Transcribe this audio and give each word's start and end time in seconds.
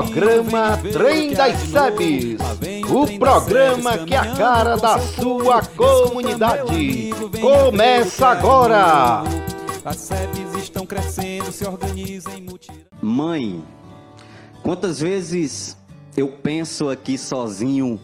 Programa 0.00 0.78
Trem 0.78 1.34
das 1.34 1.58
Sebes. 1.58 2.38
O 2.90 3.18
programa 3.18 3.98
que 3.98 4.14
é 4.14 4.16
a 4.16 4.34
cara 4.34 4.76
da 4.76 4.98
sua 4.98 5.60
comunidade. 5.62 7.10
Começa 7.38 8.28
agora. 8.28 9.22
As 9.84 9.96
sebes 9.96 10.54
estão 10.56 10.86
crescendo, 10.86 11.52
se 11.52 11.66
organizam 11.66 12.32
em 12.32 12.40
mutirão. 12.40 12.78
Mãe, 13.02 13.62
quantas 14.62 15.00
vezes 15.00 15.76
eu 16.16 16.28
penso 16.28 16.88
aqui 16.88 17.18
sozinho 17.18 18.00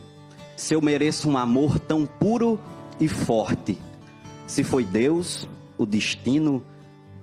se 0.54 0.74
eu 0.74 0.82
mereço 0.82 1.30
um 1.30 1.38
amor 1.38 1.78
tão 1.78 2.04
puro 2.04 2.60
e 3.00 3.08
forte? 3.08 3.78
Se 4.46 4.62
foi 4.62 4.84
Deus, 4.84 5.48
o 5.78 5.86
destino 5.86 6.62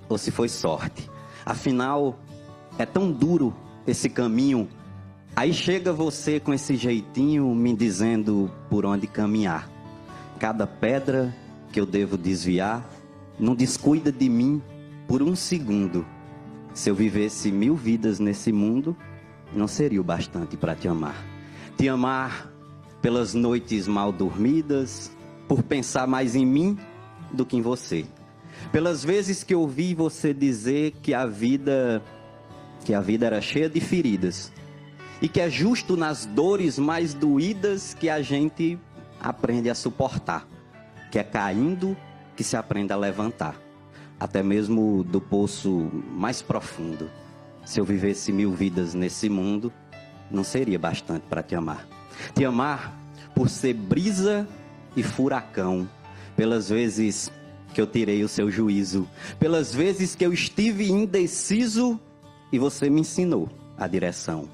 ou 0.09 0.17
se 0.17 0.31
foi 0.31 0.49
sorte. 0.49 1.07
Afinal, 1.45 2.17
é 2.79 2.87
tão 2.87 3.11
duro 3.11 3.53
esse 3.85 4.09
caminho. 4.09 4.67
Aí 5.35 5.53
chega 5.53 5.91
você 5.91 6.39
com 6.39 6.53
esse 6.53 6.75
jeitinho 6.75 7.53
me 7.55 7.75
dizendo 7.75 8.51
por 8.69 8.85
onde 8.85 9.07
caminhar. 9.07 9.69
Cada 10.39 10.67
pedra 10.67 11.33
que 11.71 11.79
eu 11.79 11.85
devo 11.85 12.17
desviar, 12.17 12.87
não 13.39 13.55
descuida 13.55 14.11
de 14.11 14.29
mim 14.29 14.61
por 15.07 15.23
um 15.23 15.35
segundo. 15.35 16.05
Se 16.73 16.89
eu 16.89 16.95
vivesse 16.95 17.51
mil 17.51 17.75
vidas 17.75 18.19
nesse 18.19 18.51
mundo, 18.51 18.95
não 19.55 19.67
seria 19.67 20.01
o 20.01 20.03
bastante 20.03 20.55
para 20.55 20.75
te 20.75 20.87
amar. 20.87 21.15
Te 21.77 21.89
amar 21.89 22.51
pelas 23.01 23.33
noites 23.33 23.87
mal 23.87 24.11
dormidas, 24.11 25.11
por 25.47 25.61
pensar 25.61 26.07
mais 26.07 26.35
em 26.35 26.45
mim 26.45 26.77
do 27.31 27.45
que 27.45 27.57
em 27.57 27.61
você. 27.61 28.05
Pelas 28.71 29.03
vezes 29.03 29.43
que 29.43 29.53
ouvi 29.53 29.93
você 29.93 30.33
dizer 30.33 30.93
que 31.01 31.13
a 31.13 31.25
vida 31.25 32.01
que 32.83 32.93
a 32.93 33.01
vida 33.01 33.25
era 33.25 33.41
cheia 33.41 33.69
de 33.69 33.79
feridas 33.79 34.51
e 35.21 35.27
que 35.27 35.39
é 35.39 35.49
justo 35.49 35.95
nas 35.95 36.25
dores 36.25 36.77
mais 36.77 37.13
doídas 37.13 37.93
que 37.93 38.09
a 38.09 38.21
gente 38.21 38.77
aprende 39.21 39.69
a 39.69 39.75
suportar, 39.75 40.45
que 41.09 41.17
é 41.17 41.23
caindo 41.23 41.95
que 42.35 42.43
se 42.43 42.57
aprende 42.57 42.91
a 42.91 42.97
levantar, 42.97 43.55
até 44.19 44.43
mesmo 44.43 45.03
do 45.03 45.21
poço 45.21 45.89
mais 46.11 46.41
profundo. 46.41 47.09
Se 47.65 47.79
eu 47.79 47.85
vivesse 47.85 48.33
mil 48.33 48.51
vidas 48.51 48.93
nesse 48.93 49.29
mundo, 49.29 49.71
não 50.29 50.43
seria 50.43 50.77
bastante 50.77 51.23
para 51.29 51.41
te 51.41 51.55
amar. 51.55 51.87
Te 52.35 52.43
amar 52.43 52.99
por 53.33 53.49
ser 53.49 53.73
brisa 53.73 54.47
e 54.95 55.01
furacão, 55.01 55.87
pelas 56.35 56.69
vezes 56.69 57.31
que 57.73 57.79
eu 57.79 57.87
tirei 57.87 58.23
o 58.23 58.27
seu 58.27 58.51
juízo, 58.51 59.07
pelas 59.39 59.73
vezes 59.73 60.15
que 60.15 60.25
eu 60.25 60.33
estive 60.33 60.91
indeciso 60.91 61.99
e 62.53 62.59
você 62.59 62.87
me 62.87 63.01
ensinou 63.01 63.49
a 63.75 63.87
direção. 63.87 64.47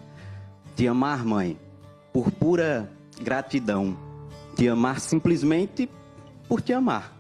Te 0.74 0.88
amar, 0.88 1.26
mãe, 1.26 1.60
por 2.14 2.32
pura 2.32 2.90
gratidão. 3.22 3.98
Te 4.56 4.70
amar 4.70 5.02
simplesmente 5.02 5.90
por 6.48 6.62
te 6.62 6.72
amar. 6.72 7.14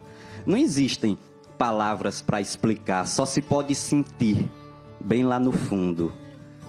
Não 0.45 0.57
existem 0.57 1.17
palavras 1.57 2.21
para 2.21 2.39
explicar, 2.39 3.05
só 3.05 3.25
se 3.25 3.41
pode 3.41 3.75
sentir 3.75 4.49
bem 5.01 5.25
lá 5.25 5.37
no 5.37 5.51
fundo. 5.51 6.13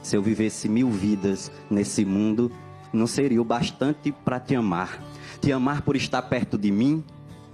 Se 0.02 0.16
eu 0.16 0.22
vivesse 0.22 0.68
mil 0.68 0.90
vidas 0.90 1.52
nesse 1.70 2.04
mundo, 2.04 2.50
não 2.92 3.06
seria 3.06 3.40
o 3.40 3.44
bastante 3.44 4.10
para 4.10 4.40
te 4.40 4.56
amar. 4.56 5.00
Te 5.40 5.52
amar 5.52 5.82
por 5.82 5.94
estar 5.94 6.22
perto 6.22 6.58
de 6.58 6.72
mim, 6.72 7.04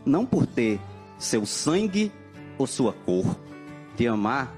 não 0.06 0.24
por 0.24 0.46
ter 0.46 0.80
seu 1.18 1.44
sangue 1.44 2.10
ou 2.56 2.66
sua 2.66 2.94
cor. 2.94 3.36
Te 3.94 4.06
amar 4.06 4.55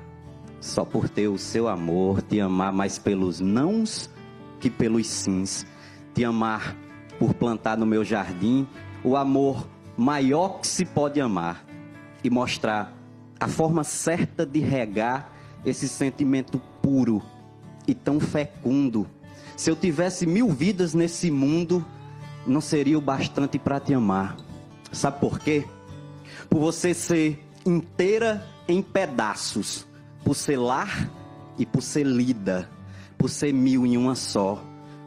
só 0.60 0.84
por 0.84 1.08
ter 1.08 1.28
o 1.28 1.38
seu 1.38 1.68
amor, 1.68 2.22
te 2.22 2.40
amar 2.40 2.72
mais 2.72 2.98
pelos 2.98 3.40
nãos 3.40 4.10
que 4.60 4.68
pelos 4.68 5.06
sims. 5.06 5.66
Te 6.14 6.24
amar 6.24 6.76
por 7.18 7.34
plantar 7.34 7.76
no 7.76 7.86
meu 7.86 8.04
jardim 8.04 8.66
o 9.04 9.16
amor 9.16 9.68
maior 9.96 10.60
que 10.60 10.66
se 10.66 10.84
pode 10.84 11.20
amar 11.20 11.64
e 12.22 12.30
mostrar 12.30 12.92
a 13.38 13.46
forma 13.46 13.84
certa 13.84 14.44
de 14.44 14.58
regar 14.60 15.32
esse 15.64 15.88
sentimento 15.88 16.60
puro 16.82 17.22
e 17.86 17.94
tão 17.94 18.18
fecundo. 18.18 19.06
Se 19.56 19.70
eu 19.70 19.76
tivesse 19.76 20.26
mil 20.26 20.48
vidas 20.48 20.94
nesse 20.94 21.30
mundo, 21.30 21.84
não 22.46 22.60
seria 22.60 22.98
o 22.98 23.00
bastante 23.00 23.58
para 23.58 23.80
te 23.80 23.94
amar. 23.94 24.36
Sabe 24.92 25.20
por 25.20 25.38
quê? 25.38 25.64
por 26.48 26.60
você 26.60 26.94
ser 26.94 27.44
inteira 27.64 28.46
em 28.66 28.82
pedaços, 28.82 29.86
por 30.28 30.36
ser 30.36 30.58
lar 30.58 31.08
e 31.56 31.64
por 31.64 31.80
ser 31.80 32.04
lida, 32.04 32.68
por 33.16 33.30
ser 33.30 33.50
mil 33.50 33.86
em 33.86 33.96
uma 33.96 34.14
só, 34.14 34.62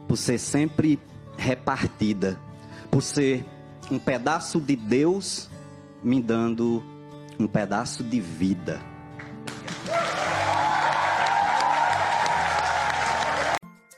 por 0.08 0.16
ser 0.16 0.36
sempre 0.36 0.98
repartida, 1.36 2.36
por 2.90 3.04
ser 3.04 3.46
um 3.88 4.00
pedaço 4.00 4.60
de 4.60 4.74
Deus 4.74 5.48
me 6.02 6.20
dando 6.20 6.82
um 7.38 7.46
pedaço 7.46 8.02
de 8.02 8.18
vida. 8.18 8.82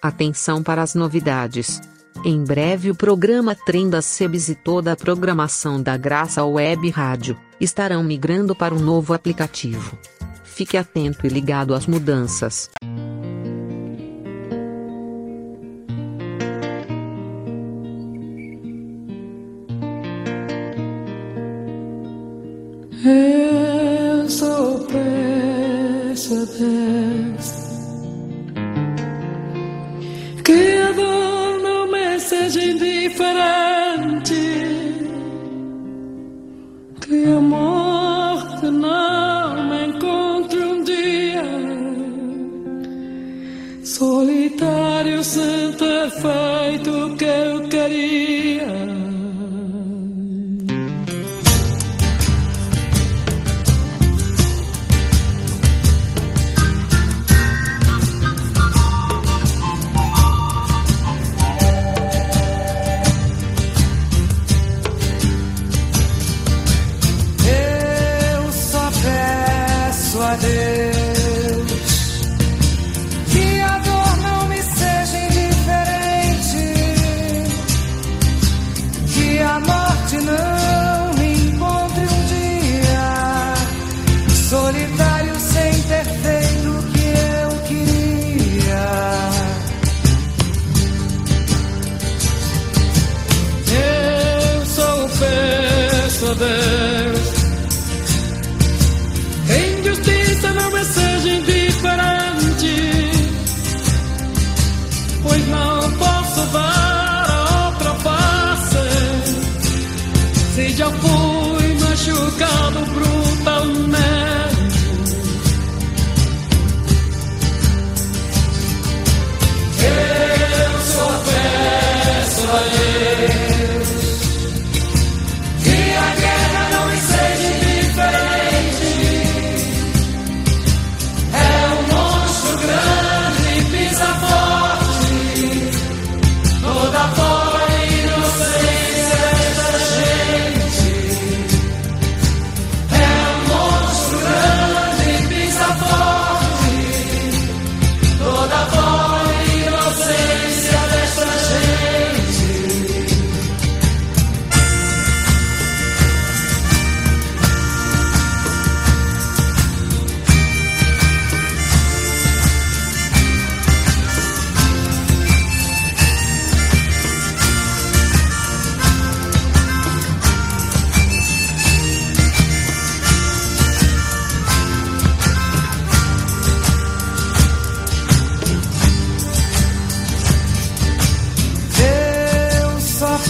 Atenção 0.03 0.63
para 0.63 0.83
as 0.83 0.95
novidades. 0.95 1.81
Em 2.23 2.45
breve 2.45 2.91
o 2.91 2.95
programa 2.95 3.55
Trem 3.55 3.89
das 3.89 4.05
Sebes 4.05 4.51
e 4.51 4.55
toda 4.55 4.93
a 4.93 4.97
programação 4.97 5.83
da 5.83 5.97
Graça 5.97 6.45
Web 6.45 6.91
Rádio 6.91 7.35
estarão 7.59 8.05
migrando 8.05 8.55
para 8.55 8.75
um 8.75 8.79
novo 8.79 9.15
aplicativo. 9.15 9.99
Fique 10.55 10.77
atento 10.77 11.27
e 11.27 11.29
ligado 11.29 11.75
às 11.75 11.85
mudanças. 11.85 12.71
Eu 23.05 24.31
sou 24.31 24.87
peça 24.87 26.47
que 30.45 30.79
a 30.79 30.93
dor 30.93 31.61
não 31.63 31.91
me 31.91 32.21
seja 32.21 32.63
indiferente, 32.63 33.84
feito 46.25 47.17
que 47.17 47.25
eu 47.25 47.64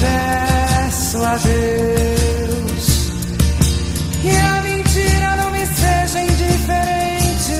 peço 0.05 1.25
a 1.25 1.37
Deus 1.37 2.87
que 4.21 4.31
a 4.31 4.63
mentira 4.63 5.37
não 5.37 5.51
me 5.51 5.67
seja 5.67 6.21
indiferente. 6.21 7.59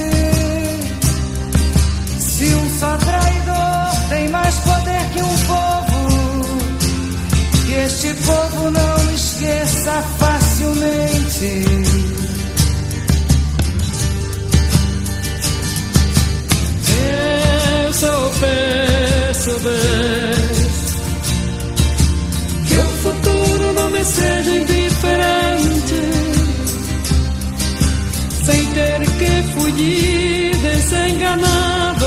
Se 2.19 2.45
um 2.55 2.79
só 2.79 2.97
traidor 2.97 4.09
tem 4.09 4.29
mais 4.29 4.55
poder 4.57 5.05
que 5.13 5.23
um 5.23 5.37
povo, 5.53 5.99
que 7.67 7.73
este 7.73 8.15
povo 8.15 8.71
não 8.71 9.05
me 9.05 9.15
esqueça 9.15 10.03
facilmente. 10.19 11.65
Eu 17.87 17.93
sou 17.93 18.31
Deus. 19.61 20.44
Futuro 23.95 24.01
não 24.01 24.01
me 24.01 24.05
seja 24.05 24.51
indiferente, 24.51 25.95
sem 28.45 28.67
ter 28.73 29.01
que 29.19 29.43
fugir 29.53 30.57
desenganado 30.57 32.07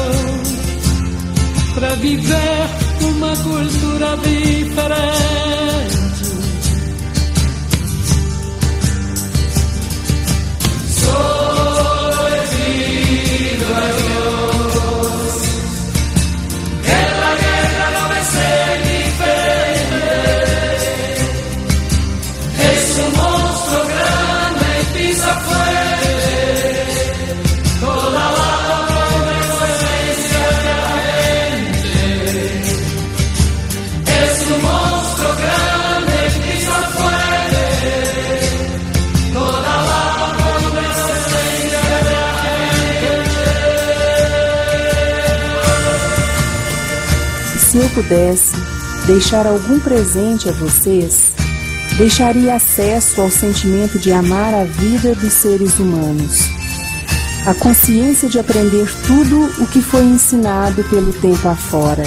para 1.76 1.96
viver 1.96 2.70
uma 3.02 3.36
cultura 3.38 4.18
diferente. 4.18 5.97
Pudesse 47.98 48.54
deixar 49.08 49.48
algum 49.48 49.80
presente 49.80 50.48
a 50.48 50.52
vocês, 50.52 51.32
deixaria 51.98 52.54
acesso 52.54 53.20
ao 53.20 53.32
sentimento 53.32 53.98
de 53.98 54.12
amar 54.12 54.54
a 54.54 54.66
vida 54.66 55.16
dos 55.16 55.34
seres 55.34 55.80
humanos. 55.80 56.42
A 57.48 57.56
consciência 57.56 58.30
de 58.30 58.38
aprender 58.38 58.88
tudo 59.08 59.64
o 59.64 59.66
que 59.66 59.82
foi 59.82 60.04
ensinado 60.04 60.84
pelo 60.84 61.12
tempo 61.12 61.48
afora. 61.48 62.04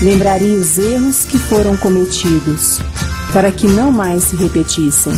Lembraria 0.00 0.54
os 0.54 0.78
erros 0.78 1.24
que 1.24 1.38
foram 1.38 1.76
cometidos, 1.76 2.78
para 3.32 3.50
que 3.50 3.66
não 3.66 3.90
mais 3.90 4.24
se 4.24 4.36
repetissem. 4.36 5.12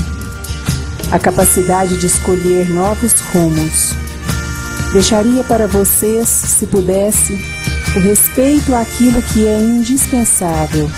A 1.12 1.18
capacidade 1.18 1.98
de 1.98 2.06
escolher 2.06 2.70
novos 2.70 3.12
rumos. 3.34 3.92
Deixaria 4.94 5.44
para 5.44 5.66
vocês, 5.66 6.28
se 6.28 6.66
pudesse, 6.66 7.53
o 7.96 8.00
respeito 8.00 8.74
àquilo 8.74 9.22
que 9.22 9.46
é 9.46 9.58
indispensável. 9.58 10.90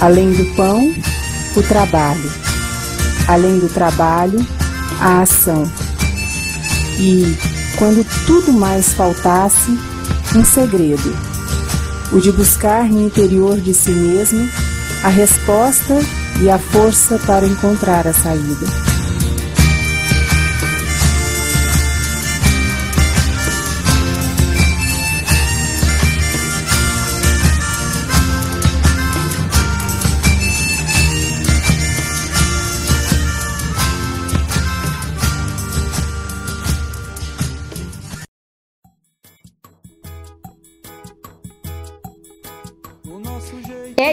Além 0.00 0.32
do 0.32 0.44
pão, 0.54 0.94
o 1.56 1.62
trabalho. 1.62 2.30
Além 3.26 3.58
do 3.58 3.68
trabalho, 3.68 4.46
a 5.00 5.22
ação. 5.22 5.70
E, 6.98 7.36
quando 7.76 8.06
tudo 8.26 8.52
mais 8.52 8.92
faltasse, 8.92 9.76
um 10.36 10.44
segredo: 10.44 11.16
o 12.12 12.20
de 12.20 12.30
buscar 12.30 12.84
no 12.84 13.02
interior 13.02 13.58
de 13.58 13.74
si 13.74 13.90
mesmo 13.90 14.48
a 15.02 15.08
resposta 15.08 15.94
e 16.40 16.48
a 16.48 16.58
força 16.58 17.18
para 17.26 17.46
encontrar 17.46 18.06
a 18.06 18.12
saída. 18.12 18.93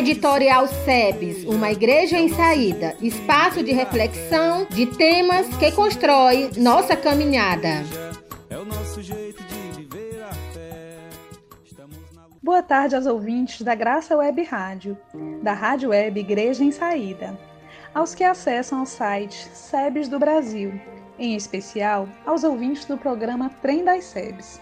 Editorial 0.02 0.68
SEBS, 0.68 1.46
uma 1.46 1.72
igreja 1.72 2.18
em 2.18 2.28
saída, 2.28 2.96
espaço 3.04 3.62
de 3.62 3.72
reflexão 3.72 4.66
de 4.68 4.88
temas 4.88 5.48
que 5.58 5.72
constrói 5.74 6.50
nossa 6.58 6.98
caminhada. 6.98 7.84
é 8.50 8.58
o 8.58 8.66
nosso 8.66 9.00
jeito 9.04 9.44
de 9.44 9.84
viver 9.84 10.24
a 10.24 10.34
fé. 10.34 10.98
Estamos 11.64 11.98
na 12.16 12.24
luta. 12.24 12.40
Boa 12.42 12.64
tarde 12.64 12.96
aos 12.96 13.06
ouvintes 13.06 13.62
da 13.62 13.76
Graça 13.76 14.18
Web 14.18 14.42
Rádio, 14.42 14.98
da 15.44 15.54
Rádio 15.54 15.90
Web 15.90 16.20
Igreja 16.20 16.64
em 16.64 16.72
Saída, 16.72 17.40
aos 17.94 18.16
que 18.16 18.24
acessam 18.24 18.82
o 18.82 18.88
site 18.88 19.52
SEBS 19.54 20.08
do 20.08 20.18
Brasil, 20.18 20.74
em 21.20 21.36
especial 21.36 22.10
aos 22.26 22.44
ouvintes 22.44 22.86
do 22.86 22.98
programa 22.98 23.52
Trem 23.62 23.86
das 23.86 24.06
SEBS. 24.06 24.60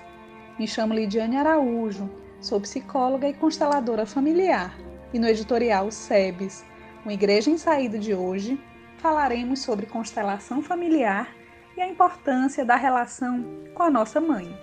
Me 0.60 0.68
chamo 0.68 0.94
Lidiane 0.94 1.38
Araújo, 1.38 2.10
sou 2.42 2.60
psicóloga 2.60 3.30
e 3.30 3.34
consteladora 3.34 4.06
familiar, 4.06 4.78
e 5.14 5.20
no 5.20 5.28
editorial 5.28 5.92
SEBS, 5.92 6.66
uma 7.04 7.14
Igreja 7.14 7.50
em 7.50 7.58
Saída 7.58 7.98
de 7.98 8.14
hoje, 8.14 8.62
falaremos 8.98 9.62
sobre 9.62 9.86
constelação 9.86 10.62
familiar 10.62 11.34
e 11.76 11.82
a 11.82 11.88
importância 11.88 12.66
da 12.66 12.76
relação 12.76 13.44
com 13.74 13.84
a 13.84 13.90
nossa 13.90 14.20
mãe. 14.20 14.56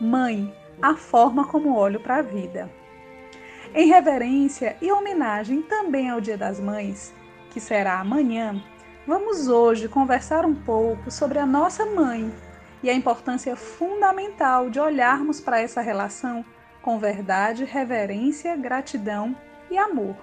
Mãe, 0.00 0.52
a 0.82 0.94
forma 0.94 1.46
como 1.46 1.76
olho 1.76 2.00
para 2.00 2.16
a 2.16 2.22
vida. 2.22 2.70
Em 3.74 3.88
reverência 3.88 4.76
e 4.82 4.90
homenagem 4.92 5.62
também 5.62 6.10
ao 6.10 6.20
Dia 6.20 6.36
das 6.36 6.60
Mães, 6.60 7.14
que 7.50 7.60
será 7.60 8.00
amanhã, 8.00 8.62
vamos 9.06 9.48
hoje 9.48 9.88
conversar 9.88 10.44
um 10.44 10.54
pouco 10.54 11.10
sobre 11.10 11.38
a 11.38 11.46
nossa 11.46 11.86
mãe 11.86 12.32
e 12.82 12.90
a 12.90 12.94
importância 12.94 13.56
fundamental 13.56 14.68
de 14.68 14.78
olharmos 14.78 15.40
para 15.40 15.60
essa 15.60 15.80
relação 15.80 16.44
com 16.82 16.98
verdade, 16.98 17.64
reverência, 17.64 18.54
gratidão 18.56 19.34
e 19.74 19.78
amor. 19.78 20.14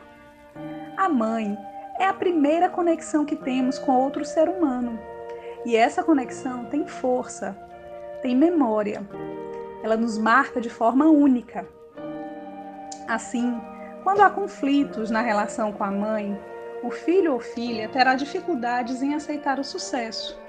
A 0.95 1.09
mãe 1.09 1.57
é 1.99 2.05
a 2.05 2.13
primeira 2.13 2.69
conexão 2.69 3.25
que 3.25 3.35
temos 3.35 3.77
com 3.77 3.91
outro 3.91 4.23
ser 4.23 4.47
humano. 4.47 4.97
E 5.65 5.75
essa 5.75 6.03
conexão 6.03 6.65
tem 6.65 6.87
força, 6.87 7.55
tem 8.21 8.35
memória. 8.35 9.05
Ela 9.83 9.97
nos 9.97 10.17
marca 10.17 10.61
de 10.61 10.69
forma 10.69 11.05
única. 11.05 11.67
Assim, 13.07 13.59
quando 14.03 14.21
há 14.21 14.29
conflitos 14.29 15.11
na 15.11 15.21
relação 15.21 15.73
com 15.73 15.83
a 15.83 15.91
mãe, 15.91 16.39
o 16.81 16.89
filho 16.89 17.33
ou 17.33 17.39
filha 17.39 17.89
terá 17.89 18.15
dificuldades 18.15 19.03
em 19.03 19.13
aceitar 19.13 19.59
o 19.59 19.63
sucesso. 19.65 20.39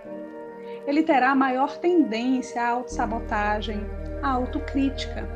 Ele 0.86 1.02
terá 1.02 1.34
maior 1.34 1.76
tendência 1.78 2.62
à 2.62 2.68
autossabotagem, 2.68 3.84
à 4.22 4.30
autocrítica. 4.30 5.28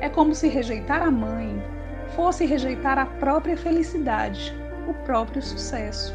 É 0.00 0.08
como 0.08 0.34
se 0.34 0.48
rejeitar 0.48 1.02
a 1.02 1.10
mãe 1.10 1.77
fosse 2.14 2.44
rejeitar 2.44 2.98
a 2.98 3.06
própria 3.06 3.56
felicidade, 3.56 4.54
o 4.88 4.94
próprio 5.04 5.42
sucesso, 5.42 6.14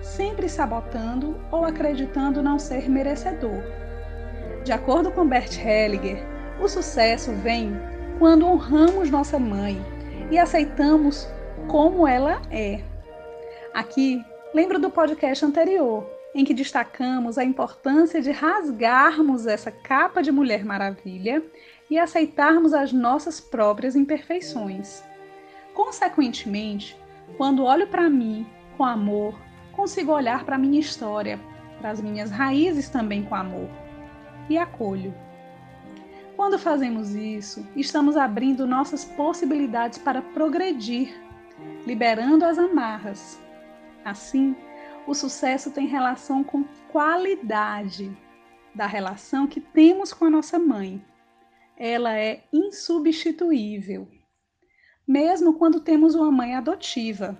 sempre 0.00 0.48
sabotando 0.48 1.36
ou 1.50 1.64
acreditando 1.64 2.42
não 2.42 2.58
ser 2.58 2.88
merecedor. 2.88 3.62
De 4.64 4.72
acordo 4.72 5.10
com 5.10 5.26
Bert 5.26 5.58
Hellinger, 5.58 6.18
o 6.60 6.68
sucesso 6.68 7.32
vem 7.32 7.72
quando 8.18 8.46
honramos 8.46 9.10
nossa 9.10 9.38
mãe 9.38 9.80
e 10.30 10.38
aceitamos 10.38 11.28
como 11.68 12.06
ela 12.06 12.40
é. 12.50 12.80
Aqui, 13.74 14.24
lembro 14.54 14.78
do 14.78 14.90
podcast 14.90 15.44
anterior, 15.44 16.08
em 16.34 16.44
que 16.44 16.52
destacamos 16.52 17.38
a 17.38 17.44
importância 17.44 18.20
de 18.20 18.30
rasgarmos 18.30 19.46
essa 19.46 19.70
capa 19.70 20.22
de 20.22 20.30
Mulher 20.32 20.64
Maravilha 20.64 21.42
e 21.90 21.98
aceitarmos 21.98 22.74
as 22.74 22.92
nossas 22.92 23.40
próprias 23.40 23.94
imperfeições. 23.96 25.02
Consequentemente, 25.76 26.96
quando 27.36 27.62
olho 27.62 27.86
para 27.86 28.08
mim 28.08 28.46
com 28.78 28.84
amor, 28.84 29.38
consigo 29.72 30.10
olhar 30.10 30.42
para 30.42 30.56
a 30.56 30.58
minha 30.58 30.80
história, 30.80 31.38
para 31.78 31.90
as 31.90 32.00
minhas 32.00 32.30
raízes 32.30 32.88
também 32.88 33.22
com 33.22 33.34
amor 33.34 33.68
e 34.48 34.56
acolho. 34.56 35.14
Quando 36.34 36.58
fazemos 36.58 37.14
isso, 37.14 37.66
estamos 37.76 38.16
abrindo 38.16 38.66
nossas 38.66 39.04
possibilidades 39.04 39.98
para 39.98 40.22
progredir, 40.22 41.14
liberando 41.86 42.46
as 42.46 42.58
amarras. 42.58 43.38
Assim, 44.02 44.56
o 45.06 45.12
sucesso 45.12 45.70
tem 45.70 45.86
relação 45.86 46.42
com 46.42 46.64
qualidade 46.90 48.16
da 48.74 48.86
relação 48.86 49.46
que 49.46 49.60
temos 49.60 50.14
com 50.14 50.24
a 50.24 50.30
nossa 50.30 50.58
mãe. 50.58 51.04
Ela 51.76 52.18
é 52.18 52.44
insubstituível. 52.50 54.08
Mesmo 55.06 55.54
quando 55.54 55.80
temos 55.80 56.14
uma 56.14 56.32
mãe 56.32 56.56
adotiva, 56.56 57.38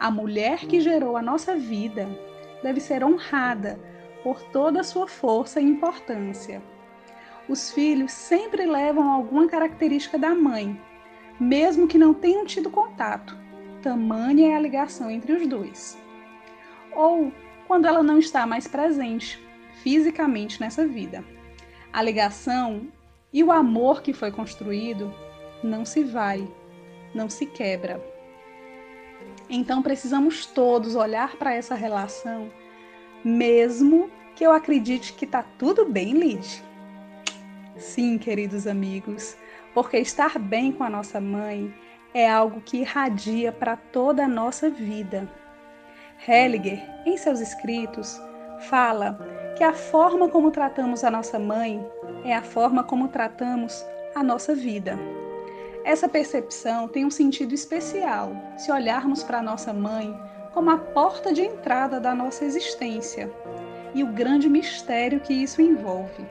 A 0.00 0.12
mulher 0.12 0.60
que 0.60 0.80
gerou 0.80 1.16
a 1.16 1.22
nossa 1.22 1.56
vida 1.56 2.08
deve 2.62 2.78
ser 2.78 3.02
honrada 3.02 3.80
por 4.22 4.40
toda 4.40 4.80
a 4.80 4.84
sua 4.84 5.08
força 5.08 5.60
e 5.60 5.64
importância. 5.64 6.62
Os 7.48 7.72
filhos 7.72 8.12
sempre 8.12 8.64
levam 8.64 9.10
alguma 9.10 9.48
característica 9.48 10.16
da 10.16 10.36
mãe, 10.36 10.80
mesmo 11.40 11.88
que 11.88 11.98
não 11.98 12.14
tenham 12.14 12.44
tido 12.44 12.70
contato. 12.70 13.36
Tamanha 13.82 14.52
é 14.52 14.56
a 14.56 14.60
ligação 14.60 15.10
entre 15.10 15.32
os 15.32 15.46
dois. 15.48 15.98
Ou 16.94 17.32
quando 17.66 17.86
ela 17.86 18.02
não 18.02 18.18
está 18.18 18.46
mais 18.46 18.68
presente 18.68 19.44
fisicamente 19.82 20.60
nessa 20.60 20.86
vida. 20.86 21.24
A 21.92 22.02
ligação 22.02 22.86
e 23.32 23.42
o 23.42 23.50
amor 23.50 24.00
que 24.00 24.12
foi 24.12 24.30
construído 24.30 25.12
não 25.62 25.84
se 25.84 26.04
vai, 26.04 26.46
não 27.14 27.28
se 27.28 27.46
quebra. 27.46 28.00
Então 29.48 29.82
precisamos 29.82 30.46
todos 30.46 30.94
olhar 30.94 31.36
para 31.36 31.54
essa 31.54 31.74
relação, 31.74 32.50
mesmo 33.24 34.10
que 34.36 34.44
eu 34.44 34.52
acredite 34.52 35.12
que 35.14 35.24
está 35.24 35.42
tudo 35.42 35.84
bem, 35.84 36.12
Lid. 36.12 36.62
Sim, 37.76 38.18
queridos 38.18 38.66
amigos, 38.66 39.36
porque 39.72 39.98
estar 39.98 40.38
bem 40.38 40.72
com 40.72 40.84
a 40.84 40.90
nossa 40.90 41.20
mãe 41.20 41.72
é 42.12 42.28
algo 42.28 42.60
que 42.60 42.78
irradia 42.78 43.52
para 43.52 43.76
toda 43.76 44.24
a 44.24 44.28
nossa 44.28 44.68
vida. 44.68 45.28
Helliger, 46.26 46.82
em 47.06 47.16
seus 47.16 47.40
escritos, 47.40 48.20
fala 48.68 49.18
que 49.56 49.62
a 49.62 49.72
forma 49.72 50.28
como 50.28 50.50
tratamos 50.50 51.04
a 51.04 51.10
nossa 51.10 51.38
mãe 51.38 51.84
é 52.24 52.34
a 52.34 52.42
forma 52.42 52.82
como 52.82 53.08
tratamos 53.08 53.84
a 54.14 54.22
nossa 54.22 54.54
vida. 54.54 54.98
Essa 55.88 56.06
percepção 56.06 56.86
tem 56.86 57.06
um 57.06 57.10
sentido 57.10 57.54
especial 57.54 58.36
se 58.58 58.70
olharmos 58.70 59.22
para 59.22 59.40
nossa 59.40 59.72
mãe 59.72 60.14
como 60.52 60.68
a 60.68 60.76
porta 60.76 61.32
de 61.32 61.40
entrada 61.40 61.98
da 61.98 62.14
nossa 62.14 62.44
existência 62.44 63.32
e 63.94 64.04
o 64.04 64.12
grande 64.12 64.50
mistério 64.50 65.18
que 65.18 65.32
isso 65.32 65.62
envolve. 65.62 66.26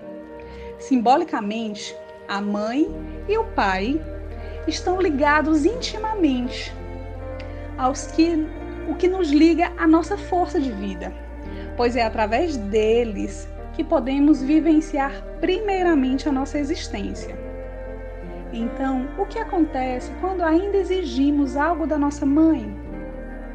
Simbolicamente, 0.78 1.98
a 2.28 2.40
mãe 2.40 2.88
e 3.28 3.36
o 3.36 3.46
pai 3.56 4.00
estão 4.68 5.02
ligados 5.02 5.66
intimamente 5.66 6.72
aos 7.80 8.06
que 8.12 8.48
o 8.88 8.94
que 8.94 9.08
nos 9.08 9.32
liga 9.32 9.72
à 9.76 9.88
nossa 9.88 10.20
força 10.20 10.60
de 10.60 10.72
vida, 10.72 11.12
pois 11.76 11.96
é 11.96 12.04
através 12.04 12.58
deles 12.58 13.50
que 13.74 13.84
podemos 13.84 14.40
vivenciar 14.40 15.12
primeiramente 15.42 16.30
a 16.30 16.32
nossa 16.32 16.60
existência. 16.60 17.47
Então, 18.54 19.10
o 19.18 19.26
que 19.26 19.40
acontece 19.40 20.12
quando 20.22 20.42
ainda 20.42 20.78
exigimos 20.78 21.58
algo 21.58 21.86
da 21.86 21.98
nossa 21.98 22.26
mãe? 22.26 22.74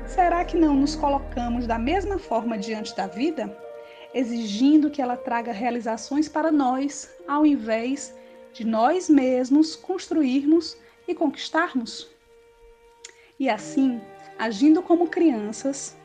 Será 0.06 0.44
que 0.44 0.56
não 0.56 0.74
nos 0.74 0.94
colocamos 0.94 1.66
da 1.66 1.78
mesma 1.78 2.18
forma 2.18 2.58
diante 2.58 2.94
da 2.94 3.06
vida, 3.06 3.56
exigindo 4.12 4.90
que 4.90 5.00
ela 5.00 5.16
traga 5.16 5.52
realizações 5.52 6.28
para 6.28 6.52
nós, 6.52 7.10
ao 7.26 7.46
invés 7.46 8.14
de 8.52 8.66
nós 8.66 9.08
mesmos 9.08 9.74
construirmos 9.74 10.76
e 11.08 11.14
conquistarmos? 11.14 12.10
E 13.40 13.48
assim, 13.48 14.00
agindo 14.38 14.82
como 14.82 15.08
crianças, 15.08 15.96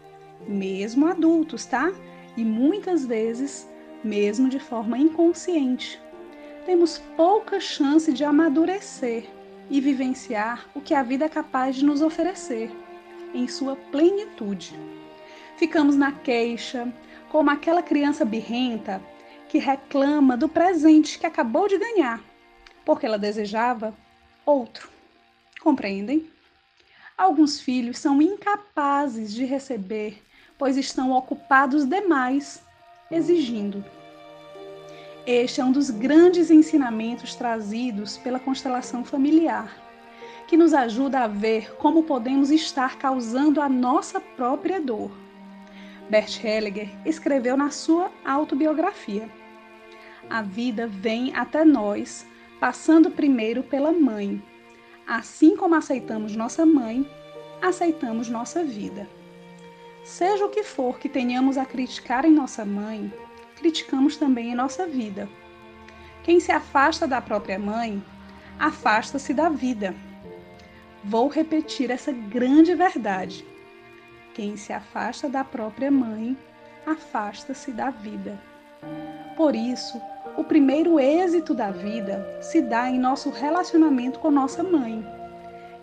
mesmo 0.47 1.07
adultos, 1.07 1.65
tá? 1.65 1.91
E 2.37 2.45
muitas 2.45 3.05
vezes, 3.05 3.67
mesmo 4.01 4.47
de 4.47 4.59
forma 4.59 4.97
inconsciente, 4.97 5.99
temos 6.67 6.97
pouca 7.15 7.61
chance 7.61 8.11
de 8.11 8.25
amadurecer 8.25 9.25
e 9.69 9.79
vivenciar 9.79 10.67
o 10.75 10.81
que 10.81 10.93
a 10.93 11.01
vida 11.01 11.23
é 11.23 11.29
capaz 11.29 11.77
de 11.77 11.85
nos 11.85 12.01
oferecer 12.01 12.69
em 13.33 13.47
sua 13.47 13.77
plenitude. 13.77 14.77
Ficamos 15.55 15.95
na 15.95 16.11
queixa, 16.11 16.93
como 17.29 17.49
aquela 17.49 17.81
criança 17.81 18.25
birrenta 18.25 19.01
que 19.47 19.59
reclama 19.59 20.35
do 20.35 20.49
presente 20.49 21.17
que 21.17 21.25
acabou 21.25 21.69
de 21.69 21.77
ganhar, 21.77 22.21
porque 22.83 23.05
ela 23.05 23.17
desejava 23.17 23.95
outro. 24.45 24.89
Compreendem? 25.61 26.29
Alguns 27.17 27.61
filhos 27.61 27.97
são 27.97 28.21
incapazes 28.21 29.33
de 29.33 29.45
receber, 29.45 30.21
pois 30.57 30.75
estão 30.75 31.13
ocupados 31.13 31.85
demais, 31.85 32.61
exigindo. 33.09 33.85
Este 35.27 35.59
é 35.59 35.65
um 35.65 35.73
dos 35.73 35.89
grandes 35.89 36.49
ensinamentos 36.49 37.35
trazidos 37.35 38.17
pela 38.17 38.39
constelação 38.39 39.03
familiar, 39.03 39.75
que 40.47 40.55
nos 40.55 40.73
ajuda 40.73 41.19
a 41.19 41.27
ver 41.27 41.75
como 41.75 42.03
podemos 42.03 42.49
estar 42.49 42.97
causando 42.97 43.59
a 43.59 43.67
nossa 43.67 44.21
própria 44.21 44.79
dor. 44.79 45.11
Bert 46.09 46.41
Hellinger 46.41 46.89
escreveu 47.05 47.57
na 47.57 47.71
sua 47.71 48.09
autobiografia: 48.23 49.29
A 50.29 50.41
vida 50.41 50.87
vem 50.87 51.35
até 51.35 51.65
nós, 51.65 52.25
passando 52.57 53.11
primeiro 53.11 53.61
pela 53.63 53.91
mãe, 53.91 54.41
Assim 55.05 55.57
como 55.57 55.75
aceitamos 55.75 56.35
nossa 56.35 56.65
mãe, 56.65 57.09
aceitamos 57.61 58.29
nossa 58.29 58.63
vida. 58.63 59.09
Seja 60.05 60.45
o 60.45 60.49
que 60.49 60.63
for 60.63 60.99
que 60.99 61.07
tenhamos 61.09 61.57
a 61.57 61.65
criticar 61.65 62.23
em 62.25 62.31
nossa 62.31 62.65
mãe, 62.65 63.11
criticamos 63.57 64.17
também 64.17 64.51
em 64.51 64.55
nossa 64.55 64.85
vida. 64.85 65.27
Quem 66.23 66.39
se 66.39 66.51
afasta 66.51 67.07
da 67.07 67.21
própria 67.21 67.57
mãe, 67.57 68.03
afasta-se 68.59 69.33
da 69.33 69.49
vida. 69.49 69.95
Vou 71.03 71.27
repetir 71.27 71.89
essa 71.89 72.11
grande 72.11 72.75
verdade. 72.75 73.45
Quem 74.33 74.55
se 74.55 74.71
afasta 74.71 75.27
da 75.27 75.43
própria 75.43 75.89
mãe, 75.89 76.37
afasta-se 76.85 77.71
da 77.71 77.89
vida. 77.89 78.39
Por 79.35 79.55
isso, 79.55 79.99
o 80.37 80.43
primeiro 80.43 80.99
êxito 80.99 81.53
da 81.53 81.71
vida 81.71 82.37
se 82.41 82.61
dá 82.61 82.89
em 82.89 82.99
nosso 82.99 83.29
relacionamento 83.29 84.19
com 84.19 84.29
nossa 84.29 84.63
mãe. 84.63 85.05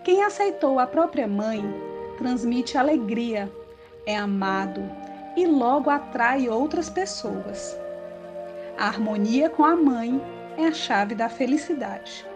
Quem 0.05 0.23
aceitou 0.23 0.79
a 0.79 0.87
própria 0.87 1.27
mãe 1.27 1.63
transmite 2.19 2.79
alegria, 2.79 3.51
é 4.07 4.17
amado 4.17 5.04
e 5.37 5.47
logo 5.47 5.91
atrai 5.91 6.49
outras 6.49 6.89
pessoas. 6.89 7.79
A 8.79 8.87
harmonia 8.87 9.49
com 9.49 9.65
a 9.65 9.77
mãe 9.77 10.21
é 10.57 10.67
a 10.67 10.73
chave 10.73 11.15
da 11.15 11.29
felicidade. 11.29 12.27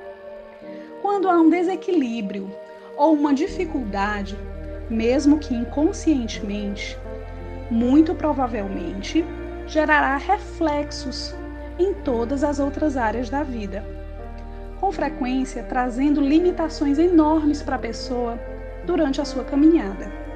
Quando 1.02 1.28
há 1.28 1.36
um 1.36 1.48
desequilíbrio 1.48 2.50
ou 2.96 3.14
uma 3.14 3.32
dificuldade, 3.32 4.36
mesmo 4.90 5.38
que 5.38 5.54
inconscientemente, 5.54 6.98
muito 7.70 8.14
provavelmente 8.14 9.24
gerará 9.66 10.16
reflexos 10.16 11.34
em 11.78 11.94
todas 11.94 12.42
as 12.42 12.58
outras 12.58 12.96
áreas 12.96 13.28
da 13.28 13.42
vida. 13.42 13.84
Com 14.80 14.90
frequência, 14.90 15.62
trazendo 15.62 16.20
limitações 16.20 16.98
enormes 16.98 17.62
para 17.62 17.76
a 17.76 17.80
pessoa 17.80 18.38
durante 18.84 19.20
a 19.20 19.24
sua 19.24 19.44
caminhada. 19.44 20.27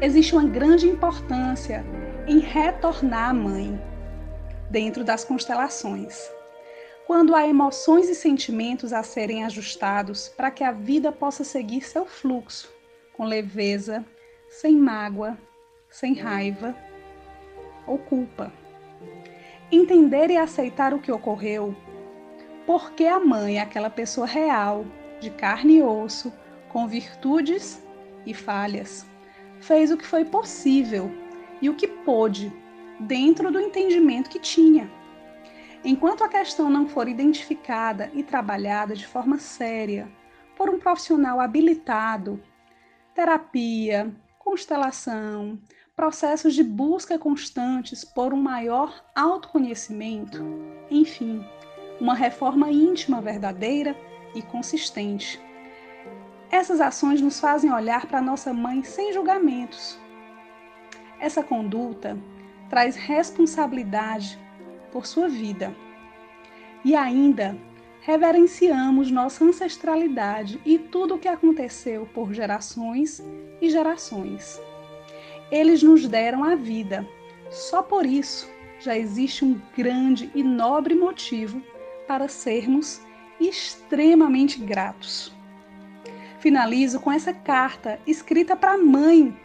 Existe 0.00 0.34
uma 0.34 0.44
grande 0.44 0.86
importância 0.88 1.84
em 2.26 2.38
retornar 2.38 3.30
à 3.30 3.34
mãe, 3.34 3.80
dentro 4.70 5.02
das 5.02 5.24
constelações. 5.24 6.30
Quando 7.06 7.34
há 7.34 7.46
emoções 7.46 8.08
e 8.08 8.14
sentimentos 8.14 8.92
a 8.92 9.02
serem 9.02 9.44
ajustados 9.44 10.28
para 10.28 10.50
que 10.50 10.62
a 10.62 10.72
vida 10.72 11.10
possa 11.10 11.42
seguir 11.42 11.82
seu 11.82 12.04
fluxo, 12.06 12.72
com 13.16 13.24
leveza, 13.24 14.04
sem 14.48 14.76
mágoa, 14.76 15.38
sem 15.88 16.14
raiva 16.14 16.76
ou 17.86 17.98
culpa 17.98 18.52
entender 19.70 20.30
e 20.30 20.36
aceitar 20.36 20.94
o 20.94 20.98
que 20.98 21.12
ocorreu, 21.12 21.76
porque 22.66 23.04
a 23.04 23.20
mãe 23.20 23.58
é 23.58 23.60
aquela 23.60 23.90
pessoa 23.90 24.26
real, 24.26 24.84
de 25.20 25.30
carne 25.30 25.78
e 25.78 25.82
osso, 25.82 26.32
com 26.70 26.86
virtudes 26.86 27.82
e 28.24 28.32
falhas. 28.32 29.06
Fez 29.60 29.90
o 29.90 29.96
que 29.96 30.06
foi 30.06 30.24
possível 30.24 31.10
e 31.60 31.68
o 31.68 31.74
que 31.74 31.86
pôde, 31.86 32.52
dentro 33.00 33.50
do 33.50 33.60
entendimento 33.60 34.30
que 34.30 34.38
tinha. 34.38 34.90
Enquanto 35.84 36.24
a 36.24 36.28
questão 36.28 36.68
não 36.68 36.88
for 36.88 37.08
identificada 37.08 38.10
e 38.12 38.22
trabalhada 38.22 38.94
de 38.94 39.06
forma 39.06 39.38
séria 39.38 40.08
por 40.56 40.68
um 40.68 40.78
profissional 40.78 41.40
habilitado, 41.40 42.42
terapia, 43.14 44.12
constelação, 44.38 45.58
processos 45.94 46.54
de 46.54 46.64
busca 46.64 47.18
constantes 47.18 48.04
por 48.04 48.32
um 48.34 48.40
maior 48.40 49.04
autoconhecimento, 49.14 50.44
enfim, 50.90 51.44
uma 52.00 52.14
reforma 52.14 52.70
íntima 52.70 53.20
verdadeira 53.20 53.96
e 54.34 54.42
consistente. 54.42 55.40
Essas 56.50 56.80
ações 56.80 57.20
nos 57.20 57.38
fazem 57.38 57.72
olhar 57.72 58.06
para 58.06 58.22
nossa 58.22 58.54
mãe 58.54 58.82
sem 58.82 59.12
julgamentos. 59.12 59.98
Essa 61.20 61.42
conduta 61.42 62.16
traz 62.70 62.96
responsabilidade 62.96 64.38
por 64.90 65.06
sua 65.06 65.28
vida 65.28 65.74
e 66.84 66.94
ainda 66.94 67.58
reverenciamos 68.00 69.10
nossa 69.10 69.44
ancestralidade 69.44 70.58
e 70.64 70.78
tudo 70.78 71.16
o 71.16 71.18
que 71.18 71.28
aconteceu 71.28 72.08
por 72.14 72.32
gerações 72.32 73.22
e 73.60 73.68
gerações. 73.68 74.58
Eles 75.50 75.82
nos 75.82 76.08
deram 76.08 76.44
a 76.44 76.54
vida. 76.54 77.06
Só 77.50 77.82
por 77.82 78.06
isso 78.06 78.48
já 78.80 78.96
existe 78.96 79.44
um 79.44 79.60
grande 79.76 80.30
e 80.34 80.42
nobre 80.42 80.94
motivo 80.94 81.60
para 82.06 82.28
sermos 82.28 83.02
extremamente 83.40 84.58
gratos. 84.60 85.37
Finalizo 86.38 87.00
com 87.00 87.10
essa 87.10 87.32
carta 87.32 87.98
escrita 88.06 88.54
para 88.54 88.72
a 88.72 88.78
mãe 88.78 89.36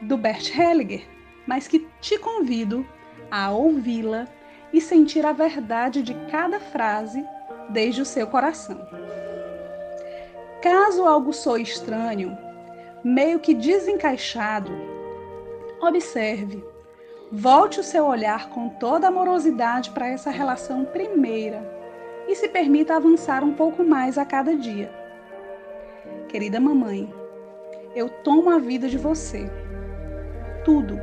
do 0.00 0.16
Bert 0.16 0.56
Hellinger, 0.56 1.06
mas 1.46 1.68
que 1.68 1.86
te 2.00 2.18
convido 2.18 2.86
a 3.30 3.50
ouvi-la 3.50 4.26
e 4.72 4.80
sentir 4.80 5.26
a 5.26 5.32
verdade 5.32 6.02
de 6.02 6.14
cada 6.30 6.58
frase 6.58 7.24
desde 7.68 8.00
o 8.00 8.06
seu 8.06 8.26
coração. 8.26 8.80
Caso 10.62 11.06
algo 11.06 11.32
soe 11.32 11.62
estranho, 11.62 12.36
meio 13.04 13.38
que 13.40 13.54
desencaixado, 13.54 14.70
observe. 15.80 16.64
Volte 17.32 17.78
o 17.80 17.84
seu 17.84 18.06
olhar 18.06 18.48
com 18.50 18.68
toda 18.70 19.08
amorosidade 19.08 19.90
para 19.90 20.08
essa 20.08 20.30
relação 20.30 20.84
primeira 20.84 21.62
e 22.26 22.34
se 22.34 22.48
permita 22.48 22.96
avançar 22.96 23.44
um 23.44 23.54
pouco 23.54 23.84
mais 23.84 24.18
a 24.18 24.24
cada 24.24 24.56
dia. 24.56 24.99
Querida 26.30 26.60
mamãe, 26.60 27.12
eu 27.92 28.08
tomo 28.08 28.50
a 28.50 28.58
vida 28.60 28.88
de 28.88 28.96
você. 28.96 29.50
Tudo. 30.64 30.96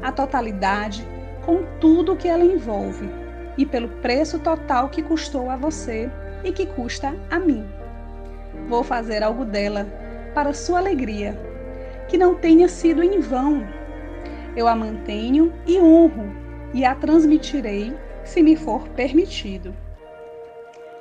A 0.00 0.10
totalidade, 0.10 1.06
com 1.44 1.64
tudo 1.78 2.16
que 2.16 2.26
ela 2.26 2.42
envolve 2.42 3.10
e 3.58 3.66
pelo 3.66 3.90
preço 4.00 4.38
total 4.38 4.88
que 4.88 5.02
custou 5.02 5.50
a 5.50 5.56
você 5.56 6.10
e 6.42 6.50
que 6.50 6.64
custa 6.64 7.14
a 7.30 7.38
mim. 7.38 7.68
Vou 8.68 8.82
fazer 8.82 9.22
algo 9.22 9.44
dela 9.44 9.86
para 10.34 10.54
sua 10.54 10.78
alegria, 10.78 11.38
que 12.08 12.16
não 12.16 12.34
tenha 12.34 12.68
sido 12.68 13.02
em 13.02 13.20
vão. 13.20 13.68
Eu 14.56 14.66
a 14.66 14.74
mantenho 14.74 15.52
e 15.66 15.78
honro 15.78 16.32
e 16.72 16.86
a 16.86 16.94
transmitirei 16.94 17.92
se 18.24 18.42
me 18.42 18.56
for 18.56 18.88
permitido. 18.88 19.74